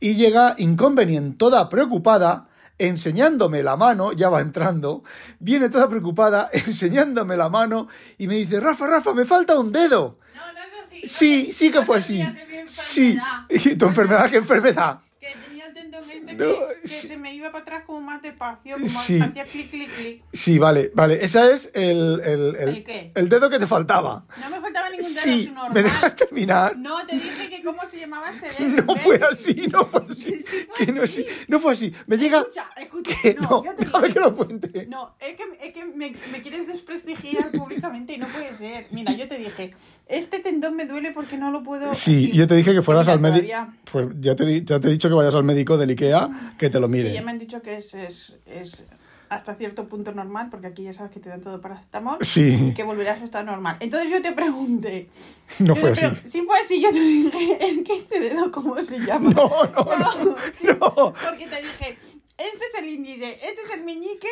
y 0.00 0.14
llega 0.14 0.54
Inconvenient 0.58 1.38
toda 1.38 1.68
preocupada, 1.68 2.46
enseñándome 2.78 3.62
la 3.62 3.76
mano, 3.76 4.12
ya 4.12 4.28
va 4.28 4.40
entrando, 4.40 5.02
viene 5.40 5.68
toda 5.68 5.88
preocupada, 5.88 6.50
enseñándome 6.52 7.36
la 7.36 7.48
mano, 7.48 7.88
y 8.18 8.26
me 8.28 8.34
dice, 8.36 8.60
Rafa, 8.60 8.86
Rafa, 8.86 9.14
me 9.14 9.24
falta 9.24 9.58
un 9.58 9.72
dedo. 9.72 10.18
No, 10.34 10.40
no 10.52 10.58
es 10.60 10.86
así. 10.86 11.00
Sí, 11.06 11.52
sí 11.52 11.72
que 11.72 11.82
fue 11.82 11.98
así. 11.98 12.22
Sí. 12.66 13.18
¿Y 13.48 13.76
tu 13.76 13.86
enfermedad 13.86 14.30
qué 14.30 14.36
enfermedad? 14.36 15.00
Que 15.20 15.32
tenía 15.48 15.66
el 15.66 15.74
tendón 15.74 16.08
este 16.08 16.27
No, 16.46 16.54
que, 16.82 16.88
se 16.88 17.16
me 17.16 17.34
iba 17.34 17.50
para 17.50 17.62
atrás 17.62 17.82
como 17.86 18.00
más 18.00 18.22
despacio, 18.22 18.74
como 18.76 18.88
Sí. 18.88 19.18
hacía 19.20 19.44
clic, 19.44 19.70
clic, 19.70 19.90
clic. 19.94 20.22
Sí, 20.32 20.58
vale, 20.58 20.90
vale. 20.94 21.24
Ese 21.24 21.52
es 21.52 21.70
el, 21.74 22.20
el, 22.24 22.56
el, 22.56 22.68
¿El 22.68 22.84
qué? 22.84 23.12
el 23.14 23.28
dedo 23.28 23.50
que 23.50 23.58
te 23.58 23.66
faltaba. 23.66 24.24
No 24.42 24.50
me 24.50 24.60
faltaba 24.60 24.88
ningún 24.90 25.12
dedo, 25.12 25.22
Sí, 25.22 25.44
es 25.44 25.52
normal. 25.52 25.72
¿me 25.74 25.82
dejas 25.82 26.16
terminar? 26.16 26.76
No, 26.76 27.04
te 27.06 27.14
dije 27.16 27.48
que 27.48 27.62
cómo 27.62 27.78
se 27.90 27.98
llamaba 28.00 28.30
este 28.30 28.64
dedo. 28.64 28.82
No 28.84 28.96
fue 28.96 29.20
así, 29.30 29.54
no 29.72 29.84
fue 29.86 30.02
así. 30.10 30.22
Sí, 30.24 30.44
fue 30.76 30.86
Que 30.86 30.92
no, 30.92 31.02
así. 31.02 31.22
sí, 31.22 31.26
no 31.48 31.58
fue 31.60 31.72
así. 31.72 31.92
Me 32.06 32.16
llega... 32.16 32.38
Escucha, 32.38 32.66
escucha. 32.76 33.10
Que 33.22 33.34
no, 33.34 33.48
no, 33.62 33.74
déjame 33.76 34.08
que 34.12 34.20
lo 34.20 34.34
cuente. 34.34 34.86
No, 34.88 35.14
es 35.20 35.36
que, 35.36 35.44
es 35.66 35.72
que 35.74 35.84
me, 35.84 36.14
me 36.32 36.42
quieres 36.42 36.66
desprestigiar 36.66 37.50
públicamente 37.52 38.12
y 38.14 38.18
no 38.18 38.26
puede 38.28 38.54
ser. 38.54 38.86
Mira, 38.92 39.12
yo 39.12 39.26
te 39.28 39.36
dije, 39.38 39.74
este 40.06 40.38
tendón 40.40 40.76
me 40.76 40.86
duele 40.86 41.12
porque 41.12 41.36
no 41.36 41.50
lo 41.50 41.62
puedo... 41.62 41.94
Sí, 41.94 42.26
así. 42.28 42.32
yo 42.32 42.46
te 42.46 42.54
dije 42.54 42.72
que 42.74 42.82
fueras 42.82 43.08
al 43.08 43.20
médico. 43.20 43.54
Pues 43.90 44.08
ya 44.20 44.34
te, 44.36 44.62
ya 44.64 44.78
te 44.80 44.88
he 44.88 44.90
dicho 44.90 45.08
que 45.08 45.14
vayas 45.14 45.34
al 45.34 45.44
médico 45.44 45.76
del 45.76 45.90
IKEA 45.90 46.27
que 46.58 46.70
te 46.70 46.80
lo 46.80 46.86
Sí, 46.86 46.92
mire. 46.92 47.12
ya 47.12 47.22
me 47.22 47.30
han 47.30 47.38
dicho 47.38 47.62
que 47.62 47.76
es, 47.76 47.94
es, 47.94 48.34
es 48.46 48.84
hasta 49.28 49.54
cierto 49.56 49.88
punto 49.88 50.12
normal, 50.12 50.48
porque 50.50 50.68
aquí 50.68 50.84
ya 50.84 50.92
sabes 50.92 51.12
que 51.12 51.20
te 51.20 51.28
dan 51.28 51.42
todo 51.42 51.60
paracetamol. 51.60 52.18
Sí. 52.22 52.68
Y 52.70 52.74
que 52.74 52.82
volverá 52.82 53.12
a 53.12 53.18
su 53.18 53.24
estado 53.24 53.44
normal. 53.44 53.76
Entonces 53.80 54.10
yo 54.10 54.22
te 54.22 54.32
pregunté. 54.32 55.08
No 55.58 55.74
fue 55.74 55.90
así. 55.92 56.06
Sí 56.24 56.42
fue 56.42 56.58
así, 56.60 56.80
yo 56.80 56.90
te 56.92 57.00
dije, 57.00 57.58
¿el 57.68 57.82
que 57.84 57.96
este 57.96 58.20
dedo 58.20 58.50
cómo 58.52 58.82
se 58.82 58.98
llama? 59.00 59.30
No, 59.30 59.64
no, 59.64 59.98
no, 59.98 60.36
sí, 60.52 60.66
no. 60.66 61.14
Porque 61.14 61.46
te 61.46 61.62
dije, 61.62 61.98
este 62.36 62.64
es 62.72 62.82
el 62.82 62.88
índice, 62.88 63.32
este 63.34 63.62
es 63.66 63.70
el 63.74 63.84
meñique 63.84 64.28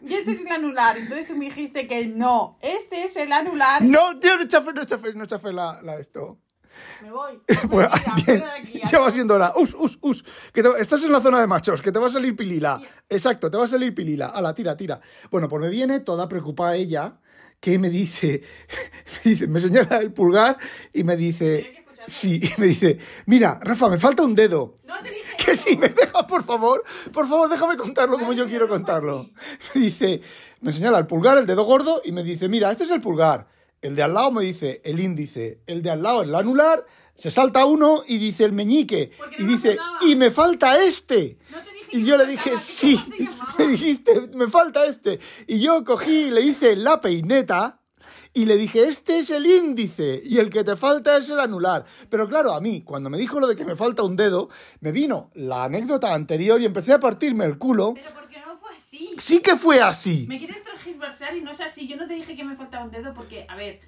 y 0.00 0.14
este 0.14 0.32
es 0.32 0.40
el 0.40 0.48
anular. 0.48 0.96
Entonces 0.96 1.26
tú 1.26 1.36
me 1.36 1.44
dijiste 1.46 1.86
que 1.86 2.06
no, 2.06 2.58
este 2.62 3.04
es 3.04 3.16
el 3.16 3.32
anular. 3.32 3.82
No, 3.82 4.18
tío, 4.18 4.36
no 4.38 4.48
chafe, 4.48 4.72
no 4.72 4.84
chafe, 4.84 5.12
no 5.14 5.26
chafe 5.26 5.52
la, 5.52 5.80
la 5.82 5.96
esto. 5.98 6.38
Me 7.02 7.10
voy. 7.10 7.40
Pues, 7.70 7.88
Mira, 8.26 8.54
aquí, 8.58 8.80
ya 8.90 8.98
va 9.00 9.10
siendo 9.10 9.34
hora. 9.34 9.52
Us, 9.56 9.74
us, 9.78 9.98
us. 10.02 10.24
Que 10.52 10.62
te- 10.62 10.80
estás 10.80 11.02
en 11.04 11.12
la 11.12 11.20
zona 11.20 11.40
de 11.40 11.46
machos, 11.46 11.80
que 11.82 11.92
te 11.92 11.98
va 11.98 12.06
a 12.06 12.10
salir 12.10 12.34
pilila. 12.36 12.80
Exacto, 13.08 13.50
te 13.50 13.56
va 13.56 13.64
a 13.64 13.68
salir 13.68 13.94
pilila. 13.94 14.26
Ala, 14.28 14.54
tira, 14.54 14.76
tira. 14.76 15.00
Bueno, 15.30 15.48
pues 15.48 15.60
me 15.62 15.68
viene 15.68 16.00
toda 16.00 16.28
preocupada 16.28 16.74
ella, 16.76 17.18
que 17.60 17.78
me 17.78 17.90
dice, 17.90 18.42
me 19.24 19.30
dice, 19.30 19.46
me 19.46 19.60
señala 19.60 19.98
el 19.98 20.12
pulgar 20.12 20.58
y 20.92 21.04
me 21.04 21.16
dice, 21.16 21.84
sí, 22.06 22.40
y 22.42 22.50
me 22.60 22.66
dice, 22.66 22.98
mira, 23.26 23.58
Rafa, 23.62 23.88
me 23.88 23.98
falta 23.98 24.22
un 24.22 24.34
dedo. 24.34 24.78
No 24.84 24.98
te 25.02 25.08
dije 25.10 25.22
Que 25.44 25.54
si 25.54 25.76
me 25.76 25.88
dejas, 25.88 26.24
por 26.28 26.42
favor, 26.44 26.82
por 27.12 27.28
favor, 27.28 27.48
déjame 27.48 27.76
contarlo 27.76 28.18
como 28.18 28.32
yo 28.32 28.46
quiero 28.46 28.68
contarlo. 28.68 29.30
Me 29.74 29.80
dice, 29.80 30.20
me 30.60 30.72
señala 30.72 30.98
el 30.98 31.06
pulgar, 31.06 31.38
el 31.38 31.46
dedo 31.46 31.64
gordo, 31.64 32.02
y 32.04 32.12
me 32.12 32.22
dice, 32.24 32.48
mira, 32.48 32.70
este 32.72 32.84
es 32.84 32.90
el 32.90 33.00
pulgar. 33.00 33.46
El 33.82 33.96
de 33.96 34.02
al 34.04 34.14
lado 34.14 34.30
me 34.30 34.44
dice 34.44 34.80
el 34.84 35.00
índice, 35.00 35.58
el 35.66 35.82
de 35.82 35.90
al 35.90 36.04
lado 36.04 36.22
el 36.22 36.32
anular, 36.32 36.86
se 37.16 37.32
salta 37.32 37.64
uno 37.66 38.04
y 38.06 38.18
dice 38.18 38.44
el 38.44 38.52
meñique, 38.52 39.10
y 39.38 39.42
no 39.42 39.48
dice, 39.50 39.76
y 40.06 40.14
me 40.14 40.30
falta 40.30 40.80
este. 40.80 41.36
No 41.50 41.58
te 41.58 41.72
dije 41.72 41.88
Y 41.98 42.04
yo 42.04 42.16
le 42.16 42.26
dije, 42.26 42.56
sí, 42.58 43.00
me 43.58 43.66
dijiste, 43.66 44.28
me 44.34 44.46
falta 44.46 44.86
este. 44.86 45.18
Y 45.48 45.58
yo 45.58 45.82
cogí 45.82 46.26
y 46.26 46.30
le 46.30 46.42
hice 46.42 46.76
la 46.76 47.00
peineta 47.00 47.80
y 48.34 48.46
le 48.46 48.56
dije, 48.56 48.84
este 48.84 49.18
es 49.18 49.30
el 49.30 49.46
índice 49.46 50.22
y 50.24 50.38
el 50.38 50.48
que 50.48 50.64
te 50.64 50.76
falta 50.76 51.16
es 51.16 51.28
el 51.28 51.40
anular. 51.40 51.84
Pero 52.08 52.28
claro, 52.28 52.54
a 52.54 52.60
mí, 52.60 52.82
cuando 52.82 53.10
me 53.10 53.18
dijo 53.18 53.40
lo 53.40 53.46
de 53.46 53.56
que 53.56 53.64
me 53.64 53.76
falta 53.76 54.04
un 54.04 54.16
dedo, 54.16 54.48
me 54.80 54.92
vino 54.92 55.30
la 55.34 55.64
anécdota 55.64 56.14
anterior 56.14 56.60
y 56.60 56.64
empecé 56.66 56.92
a 56.92 57.00
partirme 57.00 57.44
el 57.44 57.58
culo. 57.58 57.94
Pero 57.94 58.21
así. 59.08 59.16
Sí 59.20 59.40
que 59.42 59.56
fue 59.56 59.80
así. 59.80 60.26
Me 60.28 60.38
quieres 60.38 60.62
transversar 60.62 61.36
y 61.36 61.40
no 61.40 61.50
es 61.50 61.60
así. 61.60 61.86
Yo 61.86 61.96
no 61.96 62.06
te 62.06 62.14
dije 62.14 62.34
que 62.36 62.44
me 62.44 62.54
faltaba 62.56 62.84
un 62.84 62.90
dedo 62.90 63.12
porque, 63.14 63.46
a 63.48 63.56
ver, 63.56 63.80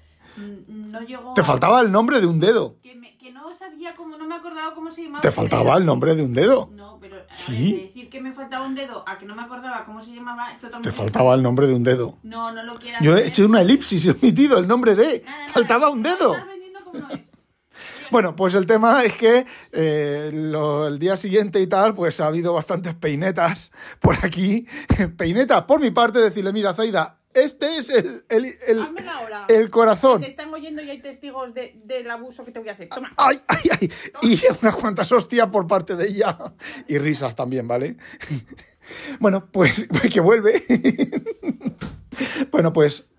no 0.67 0.99
llegó. 1.01 1.33
Te 1.33 1.41
a- 1.41 1.43
faltaba 1.45 1.81
el 1.81 1.91
nombre 1.91 2.19
de 2.19 2.27
un 2.27 2.39
dedo. 2.39 2.75
Que, 2.83 2.95
me- 2.95 3.17
que 3.17 3.31
no 3.31 3.51
sabía 3.53 3.95
cómo, 3.95 4.17
no 4.17 4.25
me 4.27 4.35
acordaba 4.35 4.73
cómo 4.75 4.91
se 4.91 5.03
llamaba. 5.03 5.21
Te 5.21 5.31
faltaba 5.31 5.77
el 5.77 5.85
nombre 5.85 6.15
de 6.15 6.23
un 6.23 6.33
dedo. 6.33 6.69
No, 6.73 6.97
pero 6.99 7.17
Sí. 7.33 7.51
ver, 7.71 7.81
de 7.81 7.87
decir 7.87 8.09
que 8.09 8.21
me 8.21 8.33
faltaba 8.33 8.65
un 8.65 8.75
dedo 8.75 9.03
a 9.07 9.17
que 9.17 9.25
no 9.25 9.35
me 9.35 9.41
acordaba 9.43 9.85
cómo 9.85 10.01
se 10.01 10.11
llamaba, 10.13 10.51
es 10.51 10.59
totalmente. 10.59 10.89
Te 10.89 10.95
faltaba 10.95 11.33
el 11.35 11.41
nombre 11.43 11.67
de 11.67 11.73
un 11.73 11.83
dedo. 11.83 12.17
No, 12.23 12.51
no 12.51 12.63
lo 12.63 12.75
quieras. 12.75 13.01
Yo 13.01 13.15
he 13.17 13.27
hecho 13.27 13.45
una 13.45 13.61
elipsis 13.61 14.05
y 14.05 14.09
he 14.09 14.11
omitido 14.11 14.57
el 14.57 14.67
nombre 14.67 14.95
de. 14.95 15.21
Nada, 15.25 15.37
nada, 15.39 15.53
Faltaba 15.53 15.89
un 15.89 16.03
dedo. 16.03 16.33
estás 16.33 16.47
vendiendo 16.47 16.83
como 16.83 17.09
es. 17.11 17.31
Bueno, 18.11 18.35
pues 18.35 18.53
el 18.55 18.65
tema 18.67 19.03
es 19.03 19.13
que 19.13 19.45
eh, 19.71 20.29
lo- 20.33 20.87
el 20.87 20.99
día 20.99 21.17
siguiente 21.17 21.59
y 21.59 21.67
tal, 21.67 21.93
pues 21.93 22.19
ha 22.19 22.27
habido 22.27 22.53
bastantes 22.53 22.93
peinetas 22.95 23.71
por 23.99 24.15
aquí. 24.23 24.67
Peinetas 25.17 25.63
por 25.63 25.79
mi 25.79 25.91
parte, 25.91 26.19
decirle, 26.19 26.53
mira, 26.53 26.73
Zaida, 26.73 27.19
este 27.33 27.77
es 27.77 27.89
el, 27.89 28.23
el, 28.29 28.55
el, 29.49 29.69
corazón. 29.69 30.21
Te 30.21 30.29
están 30.29 30.53
oyendo 30.53 30.81
y 30.81 30.89
hay 30.89 31.01
testigos 31.01 31.53
de- 31.53 31.73
del 31.83 32.09
abuso 32.09 32.45
que 32.45 32.51
te 32.51 32.59
voy 32.59 32.69
a 32.69 32.71
hacer. 32.71 32.87
Toma. 32.87 33.11
¡Ay, 33.17 33.41
ay, 33.47 33.69
ay! 33.81 33.91
Y 34.21 34.39
unas 34.61 34.75
cuantas 34.75 35.11
hostias 35.11 35.49
por 35.49 35.67
parte 35.67 35.97
de 35.97 36.07
ella. 36.07 36.37
Y 36.87 36.97
risas 36.97 37.35
también, 37.35 37.67
¿vale? 37.67 37.97
Bueno, 39.19 39.47
pues 39.51 39.87
que 40.13 40.19
vuelve. 40.19 40.61
Bueno, 42.51 42.71
pues 42.71 43.09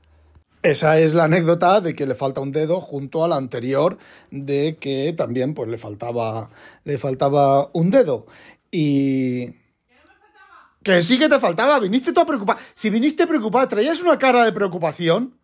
esa 0.70 0.98
es 0.98 1.14
la 1.14 1.24
anécdota 1.24 1.80
de 1.80 1.94
que 1.94 2.06
le 2.06 2.14
falta 2.14 2.40
un 2.40 2.52
dedo 2.52 2.80
junto 2.80 3.24
a 3.24 3.28
la 3.28 3.36
anterior 3.36 3.98
de 4.30 4.76
que 4.80 5.12
también 5.16 5.54
pues 5.54 5.68
le 5.68 5.78
faltaba 5.78 6.50
le 6.84 6.98
faltaba 6.98 7.70
un 7.72 7.90
dedo 7.90 8.26
y 8.70 9.54
que 10.86 11.02
sí 11.02 11.18
que 11.18 11.28
te 11.28 11.40
faltaba, 11.40 11.80
viniste 11.80 12.12
toda 12.12 12.26
preocupada. 12.26 12.60
Si 12.76 12.90
viniste 12.90 13.26
preocupada, 13.26 13.66
traías 13.66 14.00
una 14.02 14.16
cara 14.20 14.44
de 14.44 14.52
preocupación. 14.52 15.36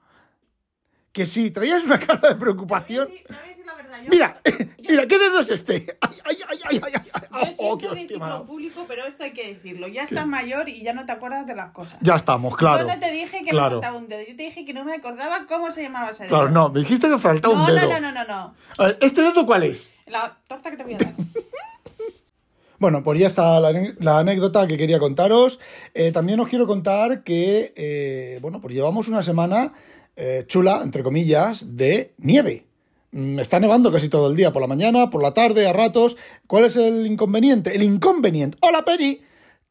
Que 1.10 1.26
sí, 1.26 1.50
traías 1.50 1.84
una 1.84 1.98
cara 2.06 2.28
de 2.28 2.36
preocupación. 2.36 3.08
Mira, 4.08 4.40
mira, 4.88 5.06
¿qué 5.08 5.18
dedo 5.18 5.40
es 5.40 5.50
este? 5.50 5.98
¡Ay, 6.00 6.16
ay, 6.24 6.36
ay, 6.68 6.80
ay, 6.82 6.92
ay! 6.94 7.22
ay, 7.30 7.56
Yo. 7.58 7.64
¡Oh, 7.64 7.78
qué 7.78 7.88
decirlo 7.88 8.44
público, 8.46 8.84
pero 8.88 9.06
esto 9.06 9.24
hay 9.24 9.32
que 9.32 9.54
decirlo. 9.54 9.88
Ya 9.88 10.02
estás 10.04 10.26
mayor 10.26 10.68
y 10.68 10.82
ya 10.82 10.92
no 10.92 11.06
te 11.06 11.12
acuerdas 11.12 11.46
de 11.46 11.54
las 11.54 11.72
cosas. 11.72 11.98
Ya 12.02 12.16
estamos, 12.16 12.56
claro. 12.56 12.86
Yo 12.86 12.94
no 12.94 13.00
te 13.00 13.10
dije 13.10 13.42
que 13.44 13.50
claro. 13.50 13.76
me 13.76 13.82
faltaba 13.82 13.98
un 13.98 14.08
dedo. 14.08 14.20
Yo 14.20 14.36
te 14.36 14.42
dije 14.42 14.64
que 14.64 14.72
no 14.72 14.84
me 14.84 14.94
acordaba 14.94 15.46
cómo 15.46 15.70
se 15.70 15.82
llamaba 15.82 16.10
ese 16.10 16.24
dedo. 16.24 16.36
Claro, 16.36 16.50
no, 16.50 16.68
me 16.68 16.80
dijiste 16.80 17.08
que 17.08 17.18
faltaba 17.18 17.54
no, 17.54 17.60
un 17.60 17.66
dedo. 17.66 17.88
no, 17.88 18.00
no, 18.00 18.12
no, 18.12 18.12
no, 18.12 18.24
no. 18.24 18.54
A 18.78 18.86
ver, 18.86 18.98
¿este 19.00 19.22
dedo 19.22 19.46
cuál 19.46 19.64
es? 19.64 19.90
La 20.06 20.36
torta 20.46 20.70
que 20.70 20.76
te 20.76 20.84
voy 20.84 20.94
a 20.94 20.98
dar. 20.98 21.12
Bueno, 22.82 23.04
pues 23.04 23.20
ya 23.20 23.28
está 23.28 23.60
la, 23.60 23.70
la 24.00 24.18
anécdota 24.18 24.66
que 24.66 24.76
quería 24.76 24.98
contaros. 24.98 25.60
Eh, 25.94 26.10
también 26.10 26.40
os 26.40 26.48
quiero 26.48 26.66
contar 26.66 27.22
que, 27.22 27.72
eh, 27.76 28.40
bueno, 28.42 28.60
pues 28.60 28.74
llevamos 28.74 29.06
una 29.06 29.22
semana 29.22 29.72
eh, 30.16 30.42
chula, 30.48 30.80
entre 30.82 31.04
comillas, 31.04 31.76
de 31.76 32.12
nieve. 32.18 32.66
Mm, 33.12 33.38
Está 33.38 33.60
nevando 33.60 33.92
casi 33.92 34.08
todo 34.08 34.30
el 34.30 34.36
día, 34.36 34.52
por 34.52 34.60
la 34.62 34.68
mañana, 34.68 35.10
por 35.10 35.22
la 35.22 35.32
tarde, 35.34 35.68
a 35.68 35.72
ratos. 35.72 36.16
¿Cuál 36.46 36.64
es 36.64 36.76
el 36.76 37.06
inconveniente? 37.06 37.74
El 37.74 37.82
inconveniente. 37.82 38.58
¡Hola, 38.60 38.84
Penny! 38.84 39.20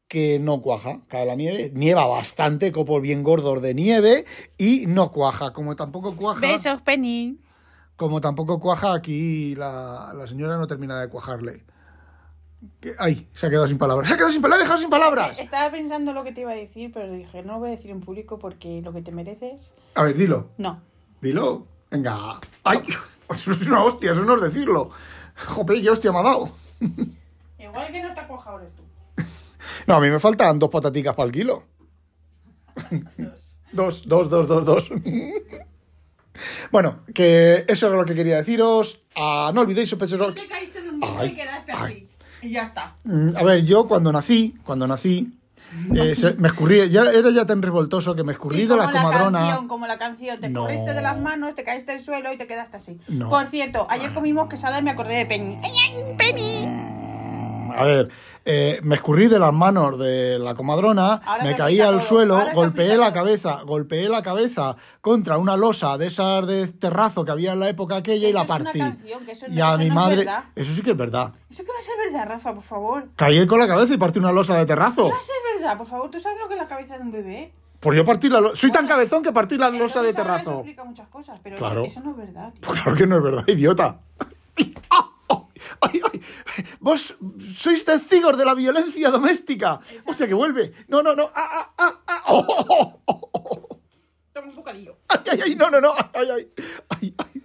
Que 0.08 0.38
no 0.38 0.60
cuaja, 0.60 1.00
cae 1.08 1.24
la 1.24 1.34
nieve, 1.34 1.70
nieva 1.74 2.06
bastante, 2.06 2.70
copos 2.70 3.00
bien 3.00 3.22
gordos 3.22 3.62
de 3.62 3.72
nieve 3.72 4.26
y 4.58 4.84
no 4.86 5.10
cuaja, 5.10 5.52
como 5.54 5.74
tampoco 5.74 6.14
cuaja. 6.14 6.40
Besos, 6.40 6.82
Penny. 6.82 7.38
Como 7.96 8.20
tampoco 8.20 8.60
cuaja 8.60 8.92
aquí, 8.92 9.54
la, 9.54 10.12
la 10.14 10.26
señora 10.26 10.58
no 10.58 10.66
termina 10.66 11.00
de 11.00 11.08
cuajarle. 11.08 11.64
Ay, 12.98 13.26
se 13.34 13.46
ha 13.46 13.50
quedado 13.50 13.66
sin 13.66 13.78
palabras. 13.78 14.06
¡Se 14.08 14.14
ha 14.14 14.16
quedado 14.16 14.32
sin 14.32 14.42
palabras! 14.42 14.58
¡La 14.58 14.62
he 14.62 14.66
dejado 14.66 14.80
sin 14.80 14.90
palabras! 14.90 15.38
Estaba 15.38 15.70
pensando 15.70 16.12
lo 16.12 16.22
que 16.24 16.32
te 16.32 16.42
iba 16.42 16.52
a 16.52 16.54
decir, 16.54 16.90
pero 16.92 17.10
dije, 17.10 17.42
no 17.42 17.54
lo 17.54 17.58
voy 17.60 17.68
a 17.68 17.72
decir 17.72 17.90
en 17.90 18.00
público 18.00 18.38
porque 18.38 18.80
lo 18.82 18.92
que 18.92 19.02
te 19.02 19.12
mereces. 19.12 19.72
A 19.94 20.02
ver, 20.04 20.16
dilo. 20.16 20.50
No. 20.58 20.80
Dilo. 21.20 21.66
Venga. 21.90 22.38
¡Ay! 22.64 22.80
Eso 23.34 23.52
es 23.60 23.66
una 23.66 23.84
hostia, 23.84 24.12
eso 24.12 24.24
no 24.24 24.36
es 24.36 24.42
decirlo. 24.42 24.90
Jope, 25.48 25.80
qué 25.82 25.90
hostia 25.90 26.12
me 26.12 26.18
ha 26.18 26.22
dado. 26.22 26.50
Igual 27.58 27.92
que 27.92 28.02
no 28.02 28.14
te 28.14 28.26
cuajado 28.26 28.60
eres 28.60 28.72
tú. 28.74 28.82
No, 29.86 29.96
a 29.96 30.00
mí 30.00 30.10
me 30.10 30.18
faltan 30.20 30.58
dos 30.58 30.70
pataticas 30.70 31.14
para 31.14 31.26
el 31.26 31.32
kilo. 31.32 31.62
Dos, 33.72 34.06
dos, 34.06 34.28
dos, 34.28 34.46
dos, 34.46 34.64
dos. 34.66 34.90
Bueno, 36.70 37.00
que 37.14 37.64
eso 37.68 37.86
era 37.86 37.96
lo 37.96 38.04
que 38.04 38.14
quería 38.14 38.36
deciros. 38.36 39.00
Ah, 39.16 39.50
no 39.54 39.62
olvidéis 39.62 39.88
sospechosos. 39.88 40.34
Te 40.34 40.46
caíste 40.46 40.82
de 40.82 40.90
un 40.90 41.00
Ay, 41.02 41.30
y 41.30 41.34
quedaste 41.36 41.72
ay. 41.72 41.78
así. 41.82 42.08
Y 42.42 42.50
ya 42.52 42.64
está. 42.64 42.96
Mm, 43.04 43.36
A 43.36 43.42
ver, 43.44 43.64
yo 43.64 43.86
cuando 43.86 44.12
nací, 44.12 44.54
cuando 44.64 44.86
nací, 44.86 45.38
eh, 45.94 46.14
se- 46.16 46.34
me 46.34 46.48
escurrí, 46.48 46.88
ya 46.90 47.02
era 47.10 47.30
ya 47.30 47.46
tan 47.46 47.62
revoltoso 47.62 48.14
que 48.14 48.24
me 48.24 48.32
escurrí 48.32 48.58
Sí, 48.58 48.62
de 48.66 48.68
como 48.76 48.82
la 48.90 48.92
comadrona. 49.02 49.38
canción, 49.40 49.68
como 49.68 49.86
la 49.86 49.98
canción. 49.98 50.40
Te 50.40 50.48
No. 50.48 50.62
corriste 50.62 50.92
de 50.94 51.02
las 51.02 51.18
manos, 51.18 51.54
te 51.54 51.64
caíste 51.64 51.92
al 51.92 52.00
suelo 52.00 52.32
y 52.32 52.36
te 52.36 52.46
quedaste 52.46 52.76
así. 52.76 52.98
No. 53.08 53.28
Por 53.28 53.46
cierto, 53.46 53.86
ayer 53.90 54.12
comimos 54.12 54.48
quesada 54.48 54.78
y 54.78 54.82
me 54.82 54.90
acordé 54.90 55.16
de 55.16 55.26
Penny. 55.26 55.58
¡Ay, 55.62 55.72
ay, 55.78 56.14
Penny! 56.18 56.91
A 57.76 57.84
ver, 57.84 58.08
eh, 58.44 58.80
me 58.82 58.96
escurrí 58.96 59.28
de 59.28 59.38
las 59.38 59.52
manos 59.52 59.98
de 59.98 60.38
la 60.38 60.54
comadrona, 60.54 61.14
Ahora 61.24 61.44
me 61.44 61.54
caí 61.56 61.80
al 61.80 61.92
todo, 61.98 62.00
suelo, 62.00 62.36
ahora 62.38 62.54
golpeé 62.54 62.96
la 62.96 63.12
cabeza, 63.12 63.62
golpeé 63.64 64.08
la 64.08 64.22
cabeza 64.22 64.74
contra 65.00 65.38
una 65.38 65.56
losa 65.56 65.96
de 65.98 66.06
esas 66.08 66.46
de 66.46 66.66
terrazo 66.68 67.24
que 67.24 67.30
había 67.30 67.52
en 67.52 67.60
la 67.60 67.68
época 67.68 67.96
aquella 67.96 68.28
y 68.28 68.32
la 68.32 68.42
es 68.42 68.48
partí. 68.48 68.78
canción, 68.80 69.24
que 69.24 69.32
eso 69.32 69.46
y 69.48 69.60
a 69.60 69.76
mi 69.76 69.84
no 69.88 69.90
es 69.90 69.92
madre, 69.94 70.16
verdad. 70.18 70.44
eso 70.56 70.72
sí 70.72 70.82
que 70.82 70.90
es 70.92 70.96
verdad. 70.96 71.32
¿Eso 71.48 71.62
qué 71.64 71.70
va 71.72 71.78
a 71.78 71.82
ser 71.82 71.94
verdad, 72.10 72.28
Rafa, 72.28 72.54
por 72.54 72.64
favor? 72.64 73.04
Caí 73.16 73.46
con 73.46 73.58
la 73.60 73.68
cabeza 73.68 73.94
y 73.94 73.96
partí 73.96 74.18
una 74.18 74.32
losa 74.32 74.56
de 74.56 74.66
terrazo. 74.66 75.04
¿Qué 75.06 75.12
va 75.12 75.18
a 75.18 75.22
ser 75.22 75.36
verdad, 75.58 75.78
por 75.78 75.86
favor? 75.86 76.10
¿Tú 76.10 76.18
sabes 76.18 76.38
lo 76.40 76.48
que 76.48 76.54
es 76.54 76.60
la 76.60 76.66
cabeza 76.68 76.96
de 76.96 77.02
un 77.02 77.12
bebé? 77.12 77.52
Pues 77.78 77.96
yo 77.96 78.04
partí 78.04 78.28
la 78.28 78.40
losa. 78.40 78.56
Soy 78.56 78.70
tan 78.70 78.86
cabezón 78.86 79.22
que 79.24 79.32
partí 79.32 79.56
la 79.58 79.68
losa 79.70 80.02
de 80.02 80.12
terrazo. 80.14 80.54
explica 80.58 80.84
muchas 80.84 81.08
cosas, 81.08 81.40
pero 81.42 81.56
Claro. 81.56 81.82
eso, 81.84 81.98
eso 81.98 82.00
no 82.00 82.10
es 82.12 82.16
verdad, 82.16 82.52
tío. 82.52 82.60
Pues 82.64 82.80
claro 82.80 82.96
que 82.96 83.06
no 83.08 83.16
es 83.16 83.22
verdad, 83.24 83.44
idiota. 83.48 83.96
¡Ah! 84.90 85.08
¡Oh! 85.28 85.48
¡Ay, 85.80 86.00
ay! 86.12 86.20
Vos 86.80 87.16
sois 87.54 87.84
testigos 87.84 88.36
de 88.36 88.44
la 88.44 88.54
violencia 88.54 89.10
doméstica. 89.10 89.80
Hostia, 90.06 90.26
que 90.26 90.34
vuelve. 90.34 90.72
No, 90.88 91.02
no, 91.02 91.14
no. 91.14 91.30
¡Ah, 91.34 91.48
ah, 91.52 91.72
ah! 91.78 92.02
ah! 92.06 92.22
¡Oh, 92.26 92.44
oh, 92.48 93.02
oh, 93.06 93.30
oh, 93.32 93.32
oh! 93.32 93.80
Toma 94.32 94.48
un 94.48 94.56
bocadillo. 94.56 94.98
¡Ay, 95.08 95.20
ay, 95.30 95.40
ay! 95.44 95.54
No, 95.54 95.70
no, 95.70 95.80
no. 95.80 95.94
¡Ay, 96.14 96.28
ay! 96.30 96.52
¡Ay, 96.88 97.14
ay! 97.18 97.42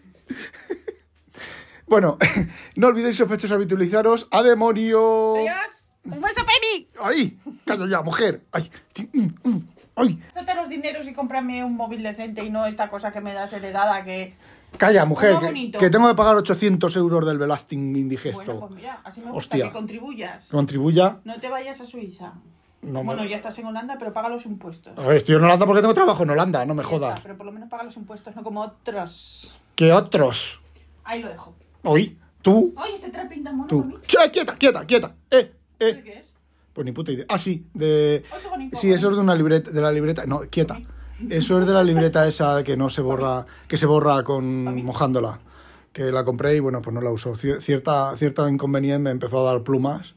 Bueno, 1.88 2.18
no 2.76 2.88
olvidéis 2.88 3.18
sospechosos 3.18 3.56
habitualizaros. 3.56 4.28
¡A 4.32 4.44
demonio! 4.44 5.36
¡Adiós! 5.38 5.86
¡Un 6.04 6.22
beso, 6.22 6.42
Penny! 6.46 6.90
¡Ay! 7.00 7.40
¡Calla 7.66 7.88
ya, 7.88 8.02
mujer! 8.02 8.46
¡Ay! 8.52 8.70
mm, 9.14 9.50
mm, 9.50 9.68
¡Ay! 9.96 10.22
Date 10.36 10.56
los 10.56 10.70
dineros 10.70 11.08
y 11.08 11.14
cómprame 11.14 11.64
un 11.64 11.76
móvil 11.76 12.04
decente 12.04 12.44
y 12.44 12.50
no 12.50 12.66
esta 12.66 12.90
cosa 12.90 13.12
que 13.12 13.22
me 13.22 13.34
das 13.34 13.54
heredada 13.54 14.04
que... 14.04 14.36
Calla, 14.78 15.06
mujer, 15.06 15.32
Uno 15.32 15.40
que, 15.40 15.46
bonito. 15.48 15.80
que 15.80 15.90
tengo 15.90 16.08
que 16.08 16.16
pagar 16.16 16.36
800 16.36 16.96
euros 16.98 17.26
del 17.26 17.38
Belasting 17.38 17.96
indigesto. 17.96 18.44
Bueno, 18.44 18.60
pues 18.68 18.72
mira, 18.72 19.02
así 19.04 19.22
me 19.22 19.32
gusta 19.32 19.56
Hostia. 19.56 19.66
que 19.68 19.72
contribuyas. 19.72 20.48
Contribuya. 20.48 21.18
No 21.24 21.40
te 21.40 21.50
vayas 21.50 21.82
a 21.82 21.86
Suiza. 21.86 22.34
No, 22.84 23.04
bueno, 23.04 23.26
ya 23.26 23.36
estás 23.38 23.58
en 23.58 23.66
Holanda, 23.66 23.96
pero 23.98 24.14
paga 24.14 24.30
los 24.30 24.46
impuestos. 24.46 24.94
A 24.98 25.08
ver, 25.08 25.18
estoy 25.18 25.36
en 25.36 25.44
Holanda 25.44 25.66
porque 25.66 25.82
tengo 25.82 25.96
trabajo 25.96 26.22
en 26.24 26.30
Holanda, 26.30 26.64
no 26.66 26.76
me 26.76 26.84
Ya 26.84 26.90
jodas. 26.90 27.12
está, 27.14 27.24
pero 27.24 27.38
por 27.38 27.46
lo 27.48 27.52
menos 27.52 27.70
paga 27.70 27.84
los 27.84 27.98
impuestos, 27.98 28.36
no 28.36 28.44
como 28.44 28.62
otros. 28.62 29.60
¿Qué 29.76 29.92
otros? 29.92 30.60
Ahí 31.04 31.22
lo 31.24 31.30
dejo. 31.30 31.56
Oí, 31.84 32.18
tú, 32.44 32.74
Ay, 32.78 32.94
este 32.96 33.10
trapín 33.10 33.44
tan 33.44 33.56
mono 33.58 33.68
tú. 33.68 33.82
para 33.84 33.96
mí. 33.96 34.02
Che, 34.06 34.18
quieta, 34.32 34.56
quieta, 34.58 34.86
quieta. 34.86 35.16
Eh, 35.32 35.54
¿Este 35.80 35.90
eh. 35.90 36.04
¿Qué 36.04 36.14
es? 36.20 36.26
Pues 36.74 36.86
ni 36.86 36.92
puta 36.92 37.12
idea. 37.12 37.26
Ah, 37.30 37.40
sí, 37.40 37.66
de... 37.74 38.24
Ay, 38.32 38.40
qué 38.44 38.48
bonito, 38.48 38.78
Sí, 38.78 38.92
eso 38.92 39.10
es 39.10 39.16
de 39.16 39.22
una 39.24 39.34
libreta, 39.34 39.72
de 39.72 39.82
la 39.82 39.92
libreta... 39.92 40.26
No, 40.28 40.42
quieta. 40.42 40.80
Eso 41.30 41.60
es 41.60 41.66
de 41.66 41.74
la 41.74 41.84
libreta 41.84 42.28
esa 42.28 42.64
que 42.64 42.78
no 42.78 42.90
se 42.90 43.02
borra, 43.02 43.46
que 43.68 43.78
se 43.78 43.86
borra 43.86 44.24
con 44.24 44.84
mojándola. 44.84 45.40
Que 45.94 46.12
la 46.12 46.24
compré 46.24 46.56
y 46.56 46.60
bueno, 46.60 46.82
pues 46.82 46.94
no 46.94 47.02
la 47.02 47.10
uso. 47.12 47.34
Cier- 47.36 47.60
Cierta, 47.60 48.16
cierta 48.18 48.48
inconveniente 48.50 49.00
me 49.00 49.10
empezó 49.10 49.40
a 49.48 49.52
dar 49.52 49.64
plumas 49.64 50.14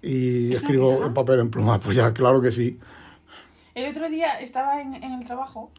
y 0.00 0.54
escribo 0.54 1.04
en 1.06 1.12
papel 1.14 1.40
en 1.40 1.50
plumas. 1.50 1.80
Pues 1.82 1.96
ya, 1.96 2.12
claro 2.12 2.40
que 2.40 2.52
sí. 2.52 2.78
El 3.74 3.90
otro 3.90 4.08
día 4.08 4.38
estaba 4.40 4.80
en, 4.80 4.94
en 4.94 5.12
el 5.14 5.24
trabajo 5.26 5.72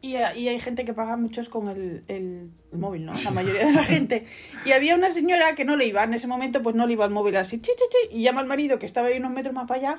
y, 0.00 0.12
y 0.16 0.48
hay 0.48 0.58
gente 0.60 0.86
que 0.86 0.94
paga 0.94 1.18
muchos 1.18 1.50
con 1.50 1.68
el, 1.68 2.02
el 2.08 2.48
móvil, 2.72 3.04
¿no? 3.04 3.12
La 3.24 3.30
mayoría 3.32 3.66
de 3.66 3.72
la 3.72 3.82
gente. 3.84 4.24
Y 4.64 4.72
había 4.72 4.94
una 4.94 5.10
señora 5.10 5.54
que 5.54 5.66
no 5.66 5.76
le 5.76 5.84
iba, 5.86 6.02
en 6.04 6.14
ese 6.14 6.26
momento 6.26 6.62
pues 6.62 6.74
no 6.74 6.86
le 6.86 6.94
iba 6.94 7.04
al 7.04 7.10
móvil 7.10 7.36
así, 7.36 7.58
chi, 7.60 7.72
chi, 7.76 7.84
chi, 7.90 8.16
y 8.18 8.22
llama 8.22 8.40
al 8.40 8.46
marido 8.46 8.78
que 8.78 8.86
estaba 8.86 9.08
ahí 9.08 9.18
unos 9.18 9.32
metros 9.32 9.54
más 9.54 9.66
para 9.68 9.80
allá. 9.80 9.98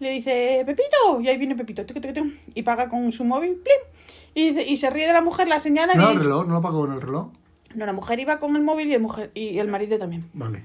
Y 0.00 0.04
Le 0.04 0.10
dice, 0.10 0.62
Pepito, 0.66 1.20
y 1.20 1.28
ahí 1.28 1.36
viene 1.36 1.54
Pepito, 1.54 1.84
tuc, 1.86 2.00
tuc, 2.00 2.12
tuc, 2.12 2.26
y 2.54 2.62
paga 2.62 2.88
con 2.88 3.12
su 3.12 3.24
móvil, 3.24 3.56
plim, 3.56 3.94
y, 4.34 4.50
dice- 4.50 4.66
y 4.66 4.76
se 4.76 4.90
ríe 4.90 5.06
de 5.06 5.12
la 5.12 5.20
mujer, 5.20 5.46
la 5.46 5.60
señala 5.60 5.94
y 5.94 5.98
¿No 5.98 6.06
le 6.08 6.12
el 6.14 6.20
reloj? 6.20 6.46
¿No 6.46 6.54
lo 6.54 6.62
pago 6.62 6.80
con 6.80 6.92
el 6.92 7.00
reloj? 7.00 7.28
No, 7.74 7.86
la 7.86 7.92
mujer 7.92 8.18
iba 8.18 8.38
con 8.38 8.56
el 8.56 8.62
móvil 8.62 8.88
y 8.88 8.94
el, 8.94 9.00
mujer, 9.00 9.30
y 9.34 9.58
el 9.58 9.68
marido 9.68 9.98
también. 9.98 10.28
Vale. 10.32 10.64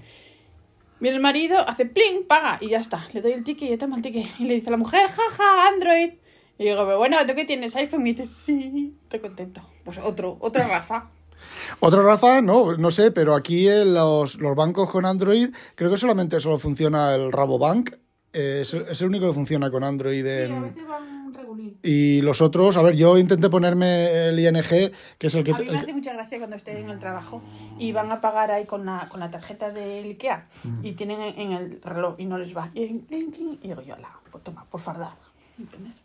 Viene 1.00 1.18
el 1.18 1.22
marido, 1.22 1.60
hace 1.68 1.86
pling, 1.86 2.26
paga 2.28 2.58
y 2.62 2.70
ya 2.70 2.80
está. 2.80 3.06
Le 3.14 3.22
doy 3.22 3.34
el 3.34 3.44
ticket 3.44 3.68
y 3.68 3.72
yo 3.72 3.78
toma 3.78 3.98
el 3.98 4.02
ticket. 4.02 4.26
Y 4.40 4.46
le 4.46 4.56
dice 4.56 4.70
a 4.70 4.72
la 4.72 4.78
mujer, 4.78 5.08
jaja, 5.10 5.68
Android. 5.68 6.14
Y 6.58 6.64
digo, 6.64 6.86
pero 6.86 6.98
bueno, 6.98 7.18
¿tú 7.28 7.36
qué 7.36 7.44
tienes? 7.46 7.76
iPhone. 7.76 8.00
Y 8.02 8.04
me 8.04 8.10
dice, 8.12 8.26
sí, 8.28 8.96
estoy 9.04 9.20
contento. 9.20 9.62
Pues 9.84 9.98
otro, 10.00 10.38
otra 10.40 10.68
raza. 10.68 11.10
Otra 11.82 12.02
raza, 12.02 12.42
no, 12.42 12.76
no 12.78 12.90
sé, 12.92 13.12
pero 13.12 13.36
aquí 13.36 13.68
en 13.68 13.94
los, 13.94 14.36
los 14.40 14.56
bancos 14.56 14.90
con 14.90 15.06
Android 15.06 15.50
creo 15.76 15.92
que 15.92 15.98
solamente 15.98 16.40
solo 16.40 16.58
funciona 16.58 17.14
el 17.14 17.32
Rabobank. 17.32 17.92
Eh, 18.38 18.60
es, 18.64 18.74
es 18.74 19.02
el 19.02 19.08
único 19.08 19.28
que 19.28 19.34
funciona 19.34 19.72
con 19.72 19.82
Android 19.82 20.26
en... 20.26 20.76
van 20.86 21.34
regulín. 21.34 21.78
Y 21.82 22.22
los 22.22 22.42
otros, 22.42 22.76
a 22.76 22.82
ver, 22.82 22.94
yo 22.96 23.18
intenté 23.18 23.50
ponerme 23.50 24.28
el 24.28 24.38
ING, 24.38 24.92
que 25.18 25.28
es 25.28 25.36
el 25.36 25.46
que... 25.46 25.54
A 25.54 25.58
mí 25.58 25.64
me 25.64 25.70
el 25.72 25.78
hace 25.78 25.94
mucha 25.94 26.12
gracia 26.12 26.38
cuando 26.40 26.58
estoy 26.58 26.76
en 26.76 26.90
el 26.90 27.00
trabajo 27.00 27.42
y 27.80 27.94
van 27.94 28.12
a 28.12 28.20
pagar 28.20 28.52
ahí 28.52 28.66
con 28.66 28.86
la, 28.86 29.08
con 29.10 29.22
la 29.22 29.32
tarjeta 29.32 29.72
del 29.72 30.08
IKEA 30.08 30.48
y 30.84 30.92
tienen 30.94 31.22
en, 31.22 31.40
en 31.40 31.52
el 31.54 31.82
reloj 31.82 32.16
y 32.18 32.26
no 32.26 32.38
les 32.38 32.56
va. 32.56 32.72
Y, 32.74 32.82
dicen, 32.82 33.00
clink, 33.02 33.36
clink, 33.36 33.64
y 33.64 33.70
digo 33.70 33.82
yo, 33.82 33.96
la, 33.96 34.10
pues 34.30 34.44
toma, 34.44 34.66
por 34.70 34.82
fardar. 34.82 35.14
¿Entiendes? 35.58 35.96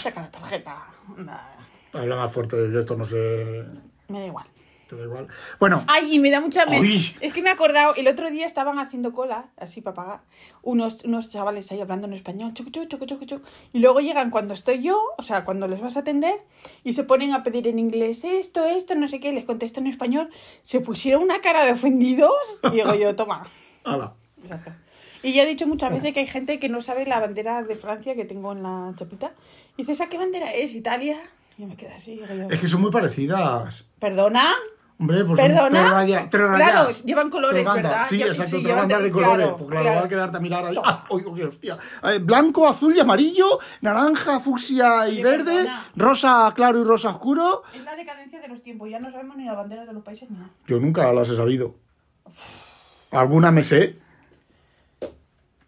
Saca 0.00 0.22
la 0.22 0.30
tarjeta. 0.30 0.86
Habla 1.92 2.16
más 2.16 2.32
fuerte 2.32 2.56
que 2.70 2.78
esto, 2.78 2.94
no 2.94 3.04
sé... 3.04 3.64
me 4.06 4.20
da 4.20 4.26
igual. 4.26 4.46
Te 4.92 4.98
da 4.98 5.04
igual. 5.04 5.26
Bueno, 5.58 5.84
Ay, 5.86 6.16
y 6.16 6.18
me 6.18 6.30
da 6.30 6.42
mucha... 6.42 6.66
Uy. 6.68 7.16
Es 7.22 7.32
que 7.32 7.40
me 7.40 7.48
he 7.48 7.52
acordado, 7.52 7.94
el 7.94 8.08
otro 8.08 8.30
día 8.30 8.44
estaban 8.44 8.78
haciendo 8.78 9.14
cola, 9.14 9.46
así 9.56 9.80
para 9.80 9.94
pagar, 9.94 10.20
unos, 10.60 11.04
unos 11.04 11.30
chavales 11.30 11.72
ahí 11.72 11.80
hablando 11.80 12.06
en 12.06 12.12
español, 12.12 12.52
chuc, 12.52 12.70
chuc, 12.70 12.88
chuc, 12.88 13.06
chuc, 13.06 13.24
chuc, 13.24 13.42
y 13.72 13.78
luego 13.78 14.00
llegan 14.00 14.28
cuando 14.28 14.52
estoy 14.52 14.82
yo, 14.82 15.02
o 15.16 15.22
sea, 15.22 15.46
cuando 15.46 15.66
les 15.66 15.80
vas 15.80 15.96
a 15.96 16.00
atender, 16.00 16.34
y 16.84 16.92
se 16.92 17.04
ponen 17.04 17.32
a 17.32 17.42
pedir 17.42 17.68
en 17.68 17.78
inglés 17.78 18.22
esto, 18.24 18.66
esto, 18.66 18.94
no 18.94 19.08
sé 19.08 19.18
qué, 19.18 19.32
les 19.32 19.46
contesto 19.46 19.80
en 19.80 19.86
español, 19.86 20.28
se 20.62 20.80
pusieron 20.80 21.22
una 21.22 21.40
cara 21.40 21.64
de 21.64 21.72
ofendidos, 21.72 22.34
y 22.64 22.72
digo 22.72 22.94
yo, 22.94 23.16
toma. 23.16 23.48
ala. 23.84 24.12
Exacto. 24.42 24.72
Y 25.22 25.32
ya 25.32 25.44
he 25.44 25.46
dicho 25.46 25.66
muchas 25.66 25.90
veces 25.90 26.12
que 26.12 26.20
hay 26.20 26.26
gente 26.26 26.58
que 26.58 26.68
no 26.68 26.82
sabe 26.82 27.06
la 27.06 27.18
bandera 27.18 27.62
de 27.62 27.76
Francia 27.76 28.14
que 28.14 28.26
tengo 28.26 28.52
en 28.52 28.62
la 28.62 28.92
chapita. 28.94 29.32
Y 29.78 29.84
dices, 29.84 30.02
¿a 30.02 30.10
qué 30.10 30.18
bandera 30.18 30.52
es? 30.52 30.74
¿Italia? 30.74 31.16
Y 31.58 31.66
me 31.66 31.76
queda 31.76 31.94
así, 31.96 32.16
yo, 32.16 32.24
Es 32.50 32.60
que 32.60 32.66
son 32.66 32.80
muy 32.80 32.90
parecidas. 32.90 33.84
¿perdona? 33.98 34.52
Hombre, 34.98 35.24
pues 35.24 35.40
¿Perdona? 35.40 35.90
rayas. 35.90 36.28
Claro, 36.28 36.90
llevan 37.04 37.28
colores. 37.28 37.64
¿verdad? 37.64 38.06
Sí, 38.08 38.22
exacto, 38.22 38.56
sí, 38.58 38.62
llevan 38.62 38.86
de 38.86 39.10
colores. 39.10 39.36
claro, 39.36 39.56
pues 39.56 39.70
claro, 39.70 39.82
claro. 39.84 40.00
va 40.00 40.06
a 40.06 40.08
quedarte 40.08 40.36
a 40.36 40.40
mirar 40.40 40.64
ahí. 40.66 40.76
¡Ah! 40.84 41.04
uy, 41.10 41.24
uy, 41.26 41.42
hostia! 41.42 41.76
Eh, 42.04 42.18
blanco, 42.20 42.68
azul 42.68 42.94
y 42.96 43.00
amarillo, 43.00 43.58
naranja, 43.80 44.38
fucsia 44.38 45.08
y 45.08 45.14
Oye, 45.14 45.22
verde, 45.24 45.54
perdona. 45.54 45.86
rosa 45.96 46.52
claro 46.54 46.80
y 46.80 46.84
rosa 46.84 47.08
oscuro. 47.10 47.64
Es 47.74 47.82
la 47.82 47.96
decadencia 47.96 48.40
de 48.40 48.46
los 48.48 48.62
tiempos, 48.62 48.88
ya 48.90 49.00
no 49.00 49.10
sabemos 49.10 49.36
ni 49.36 49.44
las 49.44 49.56
banderas 49.56 49.86
de 49.88 49.92
los 49.92 50.04
países 50.04 50.30
ni 50.30 50.36
nada. 50.36 50.50
Yo 50.68 50.78
nunca 50.78 51.12
las 51.12 51.28
he 51.30 51.36
sabido. 51.36 51.74
Alguna 53.10 53.50
me 53.50 53.62
sé. 53.64 53.98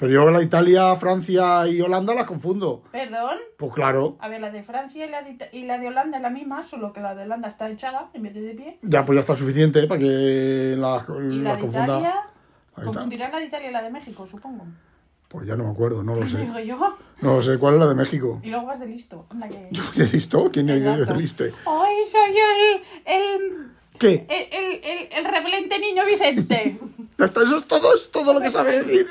Pero 0.04 0.24
yo 0.26 0.30
la 0.30 0.42
Italia, 0.42 0.94
Francia 0.96 1.66
y 1.66 1.80
Holanda 1.80 2.14
las 2.14 2.26
confundo. 2.26 2.82
Perdón. 2.92 3.38
Pues 3.56 3.72
claro. 3.72 4.16
A 4.20 4.28
ver, 4.28 4.38
la 4.42 4.50
de 4.50 4.62
Francia 4.62 5.06
y 5.06 5.08
la 5.10 5.22
de, 5.22 5.30
Ita- 5.30 5.48
y 5.50 5.64
la 5.64 5.78
de 5.78 5.88
Holanda 5.88 6.18
es 6.18 6.22
la 6.22 6.28
misma, 6.28 6.62
solo 6.62 6.92
que 6.92 7.00
la 7.00 7.14
de 7.14 7.22
Holanda 7.22 7.48
está 7.48 7.70
echada 7.70 8.10
en 8.12 8.22
vez 8.22 8.34
de 8.34 8.42
de 8.42 8.54
pie. 8.54 8.78
Ya, 8.82 9.02
pues 9.06 9.16
ya 9.16 9.20
está 9.20 9.34
suficiente 9.34 9.86
para 9.86 9.98
que 10.00 10.74
las 10.78 11.06
Y 11.08 11.40
la 11.40 11.54
de 11.56 11.60
confunda. 11.62 11.84
Italia. 12.00 12.14
Confundirán 12.74 13.32
la 13.32 13.38
de 13.38 13.44
Italia 13.46 13.70
y 13.70 13.72
la 13.72 13.82
de 13.82 13.90
México, 13.90 14.26
supongo. 14.26 14.66
Pues 15.28 15.46
ya 15.46 15.56
no 15.56 15.64
me 15.64 15.70
acuerdo, 15.70 16.02
no 16.02 16.14
lo 16.16 16.22
sé. 16.28 16.36
Digo 16.38 16.58
yo. 16.58 16.96
No 17.22 17.36
lo 17.36 17.40
sé, 17.40 17.56
¿cuál 17.58 17.74
es 17.74 17.80
la 17.80 17.86
de 17.86 17.94
México? 17.94 18.40
Y 18.42 18.50
luego 18.50 18.66
vas 18.66 18.80
de 18.80 18.86
listo. 18.86 19.24
Anda 19.30 19.48
que. 19.48 19.70
¿De 19.96 20.06
listo? 20.06 20.50
¿Quién 20.52 20.68
es 20.68 20.84
de 20.84 21.14
listo? 21.16 21.44
¡Ay, 21.44 21.94
soy 22.12 22.36
el. 23.06 23.14
el. 23.14 23.70
¿Qué? 24.04 24.26
el, 24.28 24.48
el, 24.52 24.84
el, 24.84 25.08
el 25.12 25.24
repelente 25.24 25.78
niño 25.78 26.04
Vicente! 26.04 26.78
Eso 27.18 27.56
es 27.56 27.64
todo, 27.66 27.94
es 27.94 28.10
todo 28.10 28.34
lo 28.34 28.40
que 28.40 28.50
sabe 28.50 28.82
decir. 28.82 29.06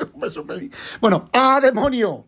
Bueno, 1.02 1.30
¡ah, 1.34 1.60
demonio! 1.62 2.28